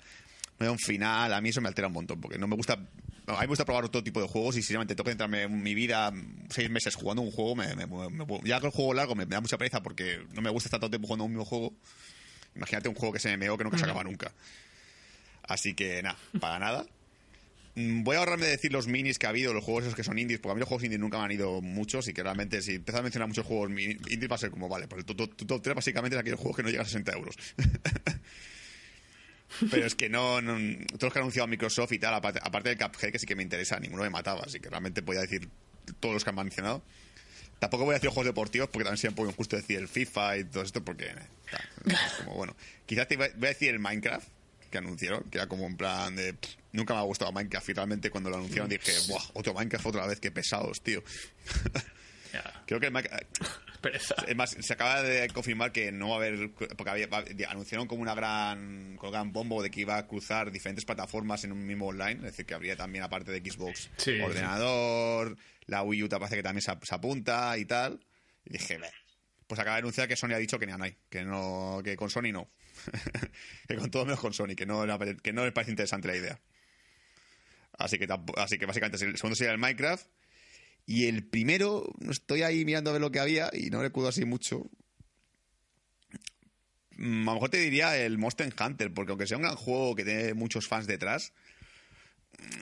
[0.59, 2.73] no hay un final, a mí eso me altera un montón, porque no me gusta...
[3.25, 5.43] A mí me gusta probar todo tipo de juegos y si realmente tengo que entrarme
[5.43, 6.11] en mi vida
[6.49, 9.31] seis meses jugando un juego, me, me- me- ya que el juego largo me, me
[9.35, 11.73] da mucha pereza porque no me gusta estar todo el tiempo jugando un mismo juego.
[12.53, 14.33] Imagínate un juego que se MMO que nunca se acaba nunca.
[15.43, 16.85] Así que nada, para nada.
[17.75, 20.03] Mm, Voy a ahorrarme de decir los minis que ha habido, los juegos esos que
[20.03, 22.23] son indies, porque a mí los juegos indies nunca me han ido muchos y que
[22.23, 25.15] realmente si empezar a mencionar muchos juegos indies va a ser como, vale, pues tu
[25.15, 27.35] top 3 básicamente es aquellos juegos que no llegan a 60 euros.
[29.71, 32.69] Pero es que no, no- Todos los que ha anunciado Microsoft y tal, aparte, aparte
[32.69, 35.49] del Cuphead, que sí que me interesa, ninguno me mataba, así que realmente podía decir
[35.99, 36.83] todos los que han mencionado.
[37.59, 40.37] Tampoco voy a decir juegos deportivos porque también sería un poco injusto decir el FIFA
[40.37, 41.05] y todo esto porque.
[41.05, 41.15] eh,
[41.49, 42.55] ta, es como, bueno.
[42.85, 44.27] Quizás te voy a decir el Minecraft
[44.69, 46.33] que anunciaron, que era como en plan de.
[46.33, 49.23] pff, nunca me ha gustado Minecraft y realmente cuando lo anunciaron dije, ¡buah!
[49.33, 51.03] Otro Minecraft otra vez, qué pesados, tío.
[52.33, 52.93] Ya, Creo que el
[53.81, 54.15] pereza.
[54.27, 56.51] Es más, se acaba de confirmar que no va a haber.
[56.51, 57.07] Porque había-
[57.49, 61.43] anunciaron como una gran, con un gran bombo de que iba a cruzar diferentes plataformas
[61.43, 62.15] en un mismo online.
[62.15, 66.35] Es decir, que habría también, aparte de Xbox, Sí, ordenador, la Wii U te parece
[66.37, 67.99] que también se, ap- se apunta y tal.
[68.45, 68.79] Y dije,
[69.47, 71.95] pues acaba de anunciar que Sony ha dicho que ni a nadie, que, no, que
[71.95, 72.49] con Sony no.
[73.67, 74.83] que con todo menos con Sony, que no,
[75.21, 76.39] que no les parece interesante la idea.
[77.77, 78.07] Así que,
[78.37, 80.05] así que básicamente el segundo sería el Minecraft.
[80.85, 84.25] Y el primero, estoy ahí mirando a ver lo que había y no recuerdo así
[84.25, 84.69] mucho.
[86.97, 89.95] Mm, A lo mejor te diría el Monster Hunter, porque aunque sea un gran juego
[89.95, 91.33] que tiene muchos fans detrás,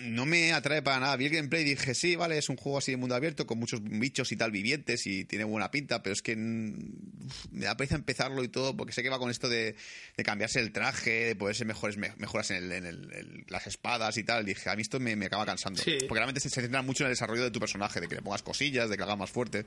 [0.02, 1.16] no me atrae para nada.
[1.16, 3.58] Vi el gameplay y dije, sí, vale, es un juego así de mundo abierto con
[3.60, 7.66] muchos bichos y tal vivientes y tiene buena pinta, pero es que mm, uf, me
[7.66, 9.76] da pereza empezarlo y todo porque sé que va con esto de,
[10.18, 13.46] de cambiarse el traje, de poder ser mejores, me- mejoras en, el- en el- el-
[13.48, 14.46] las espadas y tal.
[14.46, 15.82] dije, a mí esto me, me acaba cansando.
[15.82, 15.98] Sí.
[16.08, 18.22] Porque realmente se, se centra mucho en el desarrollo de tu personaje, de que le
[18.22, 19.66] pongas cosillas, de que lo hagas más fuerte.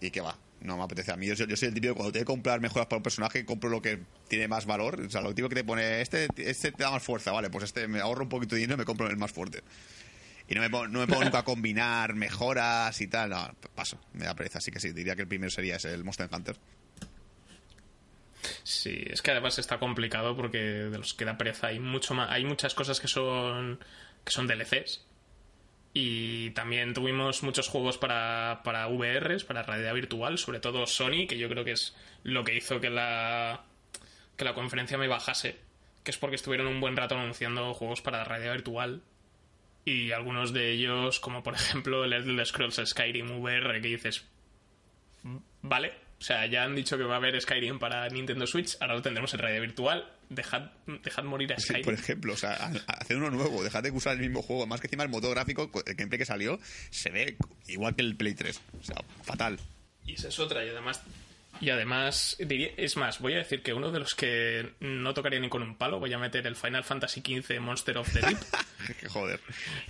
[0.00, 1.26] Y que va, no me apetece a mí.
[1.26, 3.80] Yo, soy- el típico que cuando tengo que comprar mejoras para un personaje, compro lo
[3.82, 5.00] que tiene más valor.
[5.00, 7.64] O sea, lo típico que te pone, este, este te da más fuerza, vale, pues
[7.64, 9.62] este me ahorro un poquito de dinero y me compro el más fuerte.
[10.48, 13.30] Y no me pongo, no me pongo nunca a combinar mejoras y tal.
[13.30, 14.58] No, paso, me da pereza.
[14.58, 16.56] Así que sí, diría que el primero sería ese, el Monster Hunter.
[18.64, 22.30] Sí, es que además está complicado porque de los que da pereza hay mucho más,
[22.30, 23.78] hay muchas cosas que son
[24.24, 25.04] que son DLCs
[25.92, 31.38] y también tuvimos muchos juegos para, para VRs, para realidad virtual, sobre todo Sony, que
[31.38, 33.64] yo creo que es lo que hizo que la
[34.36, 35.56] que la conferencia me bajase,
[36.02, 39.02] que es porque estuvieron un buen rato anunciando juegos para realidad virtual.
[39.84, 44.24] Y algunos de ellos, como por ejemplo el Elder Scrolls Skyrim VR, que dices,
[45.62, 48.94] Vale, o sea, ya han dicho que va a haber Skyrim para Nintendo Switch, ahora
[48.94, 50.06] lo tendremos en realidad virtual.
[50.28, 50.70] Dejad,
[51.02, 51.84] dejad morir a Sí, Skyrim.
[51.84, 54.66] por ejemplo, o sea, a- a hacer uno nuevo, dejad de usar el mismo juego.
[54.66, 56.60] Más que encima el motor gráfico, el gameplay que salió,
[56.90, 57.36] se ve
[57.68, 58.60] igual que el Play 3.
[58.80, 59.58] O sea, fatal.
[60.06, 61.02] Y esa es otra, y además.
[61.60, 65.40] Y además, diría- es más, voy a decir que uno de los que no tocaría
[65.40, 68.38] ni con un palo, voy a meter el Final Fantasy XV Monster of the Deep,
[69.00, 69.40] Que joder.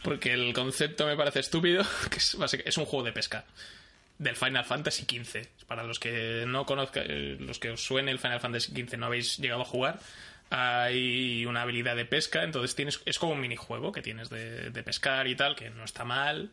[0.03, 3.45] porque el concepto me parece estúpido, que es, es un juego de pesca.
[4.21, 5.65] Del Final Fantasy XV.
[5.67, 9.07] Para los que no conozcan, eh, los que os suene el Final Fantasy XV no
[9.07, 9.99] habéis llegado a jugar,
[10.51, 14.83] hay una habilidad de pesca, entonces tienes es como un minijuego que tienes de, de
[14.83, 16.53] pescar y tal, que no está mal,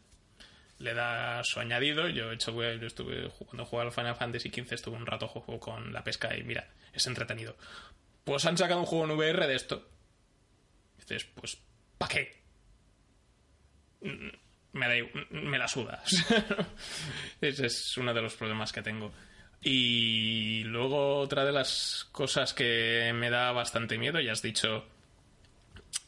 [0.80, 2.08] le da su añadido.
[2.08, 5.60] Yo, he hecho, yo estuve cuando jugaba al Final Fantasy XV, estuve un rato juego
[5.60, 7.58] con la pesca y mira, es entretenido.
[8.24, 9.90] Pues han sacado un juego en VR de esto.
[11.00, 11.58] Dices, pues,
[11.98, 12.38] ¿para qué?
[14.74, 16.12] Me, la sudas.
[17.42, 19.12] Ese es uno de los problemas que tengo.
[19.62, 24.86] Y luego otra de las cosas que me da bastante miedo, ya has dicho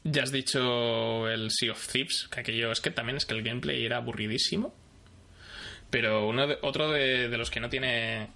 [0.03, 3.43] ya has dicho el Sea of Thieves, que aquello es que también es que el
[3.43, 4.73] gameplay era aburridísimo.
[5.89, 8.29] Pero uno de- otro de, de los que no tiene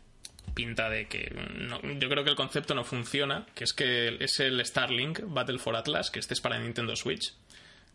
[0.56, 1.32] pinta de que...
[1.56, 5.60] no- yo creo que el concepto no funciona, que es que es el Starlink Battle
[5.60, 7.34] for Atlas, que este es para Nintendo Switch,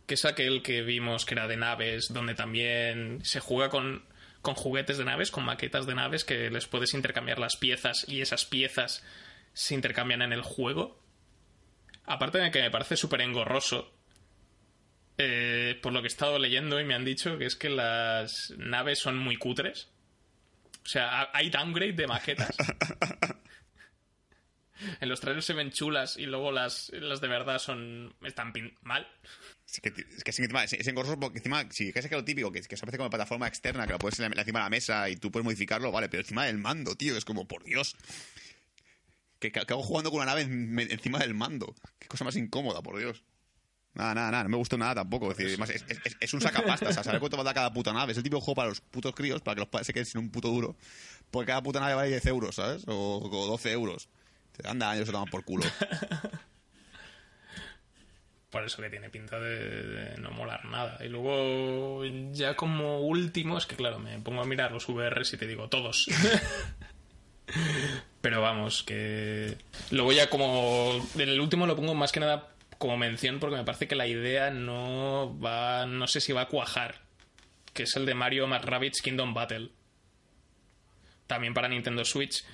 [0.09, 4.05] que es aquel que vimos que era de naves, donde también se juega con,
[4.43, 8.23] con juguetes de naves, con maquetas de naves, que les puedes intercambiar las piezas y
[8.23, 9.05] esas piezas
[9.53, 10.99] se intercambian en el juego.
[12.07, 13.93] Aparte de que me parece súper engorroso,
[15.19, 18.53] eh, por lo que he estado leyendo y me han dicho que es que las
[18.57, 19.91] naves son muy cutres.
[20.85, 22.57] O sea, ha- hay downgrade de maquetas.
[25.01, 28.75] en los trailers se ven chulas y luego las, las de verdad son están pin-
[28.83, 29.07] mal.
[29.71, 32.63] Es que, es que es, engorroso porque encima, si que es que lo típico, que,
[32.63, 35.11] que se hace como plataforma externa, que lo puedes en la- encima de la mesa
[35.11, 37.95] y tú puedes modificarlo, vale, pero encima del mando, tío, es como, por Dios.
[39.39, 41.75] ¿Qué, qué hago jugando con una nave en- encima del mando?
[41.99, 43.23] Qué cosa más incómoda, por Dios.
[43.95, 45.31] Nada, nada, nada, no me gustó nada tampoco.
[45.33, 47.93] Es, decir, además, es, es- es un sacapastas, o sea, saber cuánto valdrá cada puta
[47.93, 48.13] nave.
[48.13, 50.21] Es el típico juego para los putos críos, para que los padres se queden sin
[50.21, 50.77] un puto duro.
[51.31, 52.85] Porque cada puta nave vale 10 euros, ¿sabes?
[52.87, 54.09] O, o 12 euros.
[54.65, 55.65] Anda, años se toman por culo.
[58.59, 60.99] Por eso que tiene pinta de, de no molar nada.
[61.05, 65.37] Y luego, ya como último, es que claro, me pongo a mirar los VRs y
[65.37, 66.09] te digo todos.
[68.21, 69.57] Pero vamos, que.
[69.93, 71.09] Lo voy a como.
[71.17, 72.49] El último lo pongo más que nada
[72.79, 75.87] como mención porque me parece que la idea no va.
[75.87, 76.97] No sé si va a cuajar.
[77.73, 79.71] Que es el de Mario más Rabbids Kingdom Battle.
[81.29, 82.45] También para Nintendo Switch.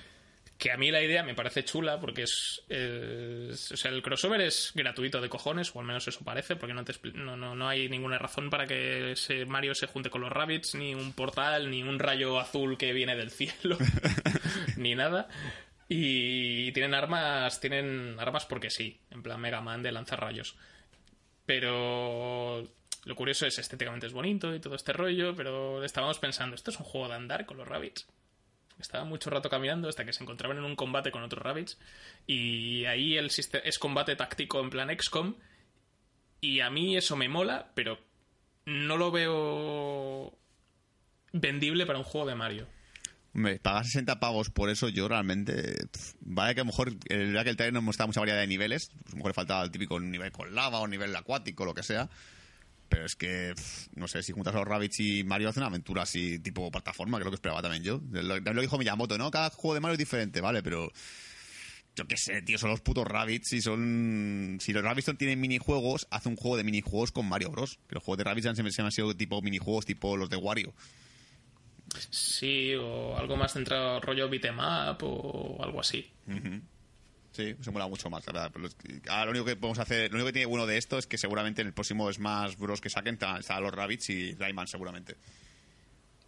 [0.57, 4.39] Que a mí la idea me parece chula porque es, es- O sea, el crossover
[4.41, 7.67] es gratuito de cojones, o al menos eso parece, porque no, te no, no, no
[7.67, 11.69] hay ninguna razón para que ese Mario se junte con los Rabbits, ni un portal,
[11.69, 13.77] ni un rayo azul que viene del cielo,
[14.77, 15.27] ni nada.
[15.89, 20.55] Y tienen armas, tienen armas porque sí, en plan Mega Man de lanzar rayos.
[21.45, 22.63] Pero
[23.05, 26.77] lo curioso es estéticamente es bonito y todo este rollo, pero estábamos pensando, ¿esto es
[26.79, 28.07] un juego de andar con los Rabbits?
[28.79, 31.77] Estaba mucho rato caminando hasta que se encontraban en un combate con otros rabbits.
[32.27, 35.35] Y ahí el es combate táctico en plan XCOM.
[36.41, 37.99] Y a mí eso me mola, pero
[38.65, 40.37] no lo veo
[41.31, 42.67] vendible para un juego de Mario.
[43.33, 45.53] Hombre, pagar 60 pavos por eso, yo realmente.
[45.91, 46.93] pf, vale que a lo mejor.
[47.09, 48.91] El verdad que el trailer no mostraba mucha variedad de niveles.
[49.03, 51.83] Pues a lo mejor faltaba el típico nivel con lava o nivel acuático, lo que
[51.83, 52.09] sea.
[52.89, 53.53] Pero es que.
[53.95, 57.17] no sé, si juntas a los Rabbits y Mario hace una aventura así, tipo plataforma,
[57.17, 58.01] que es lo que esperaba también yo.
[58.11, 59.31] Lo, también lo dijo Miyamoto, ¿no?
[59.31, 60.61] Cada juego de Mario es diferente, ¿vale?
[60.63, 60.91] Pero.
[61.95, 64.57] Yo qué sé, tío, son los putos Rabbits y son...
[64.59, 67.79] Si los Rabbits tienen minijuegos, hace un juego de minijuegos con Mario Bros.
[67.87, 70.73] Que los juegos de Rabbits siempre se han sido tipo minijuegos, tipo los de Wario.
[72.09, 76.11] Sí, o algo más centrado rollo beat'em up o algo así.
[77.35, 78.51] Sí, se mola mucho más, la verdad.
[78.53, 80.77] Pero es que- ahora lo único que podemos hacer, lo único que tiene bueno de
[80.77, 82.79] esto es que seguramente en el próximo Smash Bros.
[82.79, 85.15] que saquen está- los Rabbits y Rayman seguramente.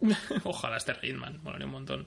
[0.44, 2.06] Ojalá este Rayman, molaría un montón.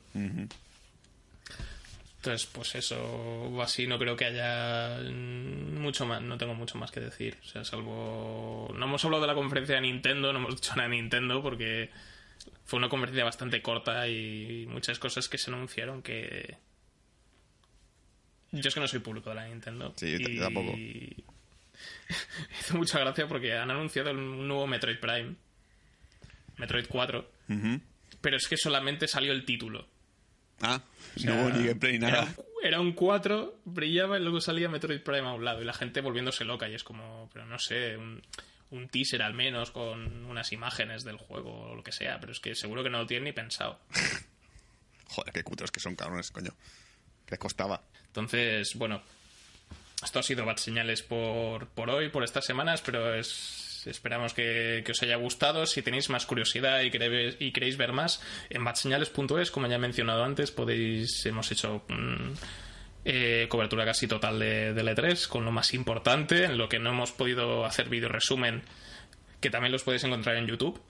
[2.18, 6.92] Entonces, pues eso, o así no creo que haya mucho más, no tengo mucho más
[6.92, 7.38] que decir.
[7.44, 8.72] O sea, salvo...
[8.78, 11.90] No hemos hablado de la conferencia de Nintendo, no hemos dicho nada de Nintendo porque
[12.66, 16.58] fue una conferencia bastante corta y muchas cosas que se anunciaron que...
[18.52, 19.94] Yo es que no soy público de la Nintendo.
[19.98, 20.74] Sí, yo y- tampoco.
[22.60, 25.36] Hizo mucha gracia porque han anunciado un nuevo Metroid Prime.
[26.58, 27.32] Metroid 4.
[28.22, 29.88] Pero es que solamente salió el título.
[30.62, 30.82] Ah,
[31.16, 32.36] O sea, no hubo ni gameplay ni Era, nada.
[32.38, 35.74] un- era un 4, brillaba y luego salía Metroid Prime a un lado y la
[35.74, 38.22] gente volviéndose loca y es como, pero no sé, un,
[38.70, 42.40] un teaser al menos con unas imágenes del juego o lo que sea, pero es
[42.40, 43.80] que seguro que no lo tienen ni pensado.
[45.08, 46.52] Joder, qué cutos que son cabrones, coño.
[47.26, 47.82] ¿Qué les costaba?
[48.12, 49.02] Entonces, bueno,
[50.04, 54.84] esto ha sido Bad Señales por, por hoy, por estas semanas, pero es, esperamos que,
[54.86, 55.66] que os haya gustado.
[55.66, 59.80] Si tenéis más curiosidad y queréis, y queréis ver más, en badseñales.es, como ya he
[59.80, 62.34] mencionado antes, podéis, hemos hecho mm,
[63.06, 66.90] eh, cobertura casi total de, de E3, con lo más importante, en lo que no
[66.90, 68.64] hemos podido hacer vídeo resumen,
[69.40, 70.82] que también los podéis encontrar en YouTube.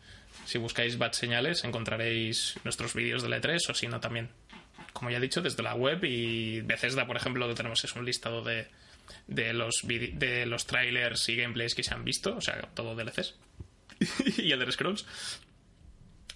[0.46, 4.30] Si buscáis Bad Señales, encontraréis nuestros vídeos de E3, o si no, también
[4.94, 7.96] como ya he dicho, desde la web y Bethesda, por ejemplo, lo que tenemos es
[7.96, 8.68] un listado de,
[9.28, 13.36] de los de los trailers y gameplays que se han visto, o sea, todo DLCs
[14.38, 15.06] y Elder Scrolls.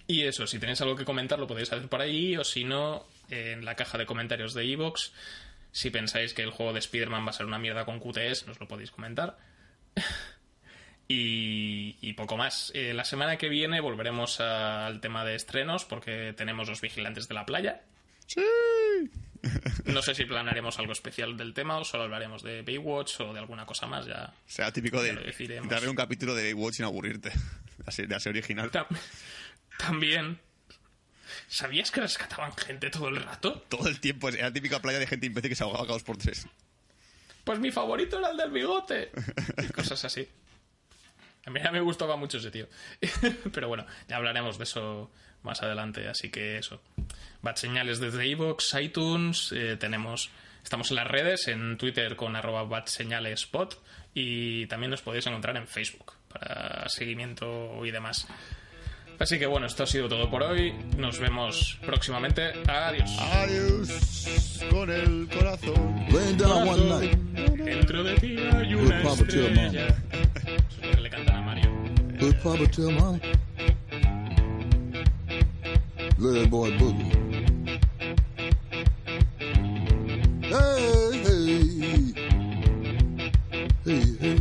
[0.07, 3.07] Y eso, si tenéis algo que comentar lo podéis hacer por ahí o si no,
[3.29, 5.13] en la caja de comentarios de Evox,
[5.71, 8.59] si pensáis que el juego de Spider-Man va a ser una mierda con QTS, nos
[8.59, 9.37] lo podéis comentar.
[11.07, 12.71] Y, y poco más.
[12.73, 17.35] Eh, la semana que viene volveremos al tema de estrenos porque tenemos los vigilantes de
[17.35, 17.83] la playa.
[19.85, 23.39] No sé si planearemos algo especial del tema o solo hablaremos de Baywatch o de
[23.39, 24.05] alguna cosa más.
[24.07, 25.69] Ya sea, típico de Ya decidiremos.
[25.69, 27.31] darle un capítulo de Baywatch sin aburrirte.
[27.85, 28.71] De de serie original.
[28.71, 28.87] Tam-
[29.77, 30.39] También.
[31.47, 33.63] ¿Sabías que rescataban gente todo el rato?
[33.69, 34.29] Todo el tiempo.
[34.29, 36.47] Era la típica playa de gente imbécil que se ahogaba cada dos por tres.
[37.43, 39.11] Pues mi favorito era el del bigote.
[39.63, 40.27] Y cosas así.
[41.45, 42.67] A mí ya me gustaba mucho ese tío.
[43.53, 45.11] Pero bueno, ya hablaremos de eso
[45.43, 46.07] más adelante.
[46.07, 46.81] Así que eso.
[47.45, 49.51] Bad señales desde iVoox, iTunes.
[49.55, 50.31] eh, tenemos.
[50.63, 53.77] Estamos en las redes, en Twitter con arroba bad señales spot.
[54.15, 58.27] Y también nos podéis encontrar en Facebook para seguimiento y demás.
[59.19, 60.73] Así que bueno, esto ha sido todo por hoy.
[60.97, 62.51] Nos vemos próximamente.
[62.67, 63.11] Adiós.
[63.19, 66.07] Adiós con el corazón.
[66.37, 67.13] Down one night,
[67.59, 69.87] Dentro de ti hay una Good Papa Tell estrella.
[69.87, 71.71] Eso es lo que le cantan a Mario.
[72.19, 73.19] good Papa tell mama,
[76.17, 77.14] let that boy boogie.
[80.55, 81.11] Hey,
[83.83, 84.31] hey, hey,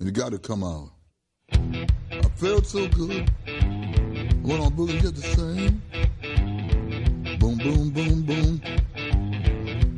[0.00, 0.90] and it got to come out.
[1.52, 3.30] I felt so good.
[4.42, 5.82] Went on boogie just the same.
[7.38, 8.60] Boom, boom, boom, boom.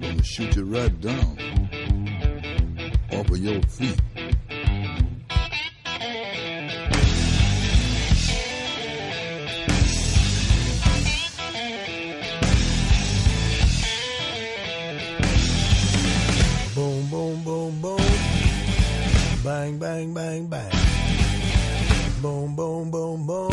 [0.03, 1.39] Gonna shoot you right down
[3.11, 3.99] off of your feet.
[19.75, 20.71] Bang, bang, bang, bang.
[22.23, 23.51] Boom, boom, boom, boom.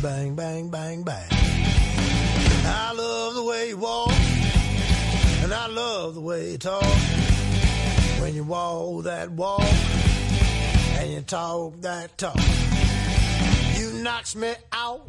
[0.00, 1.28] Bang, bang, bang, bang.
[2.64, 4.12] I love the way you walk,
[5.42, 6.82] and I love the way you talk.
[8.22, 9.60] When you walk that walk,
[10.98, 12.40] and you talk that talk.
[13.76, 15.06] You knocks me out,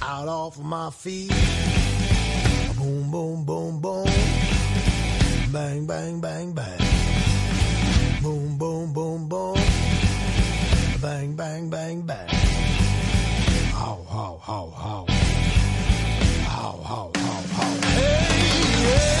[0.00, 1.32] out off of my feet.
[2.76, 4.06] Boom, boom, boom, boom.
[5.50, 7.01] Bang, bang, bang, bang.
[8.22, 9.56] Boom, boom, boom, boom.
[11.02, 12.28] Bang, bang, bang, bang.
[13.72, 15.06] How, how, how, how.
[16.46, 17.88] How, how, how, how.
[17.88, 18.18] Hey,
[18.86, 19.11] hey.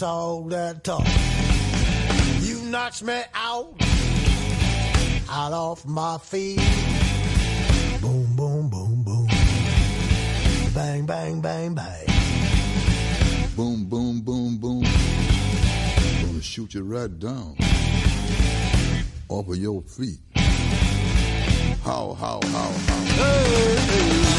[0.00, 1.06] Talk that talk.
[2.40, 3.74] You knocks me out,
[5.28, 6.58] out off my feet.
[8.00, 9.26] Boom, boom, boom, boom.
[10.72, 12.06] Bang, bang, bang, bang.
[13.54, 14.84] Boom, boom, boom, boom.
[16.22, 17.58] Gonna shoot you right down
[19.28, 20.20] off of your feet.
[21.84, 23.00] How, how, how, how.
[23.20, 24.29] Hey, hey.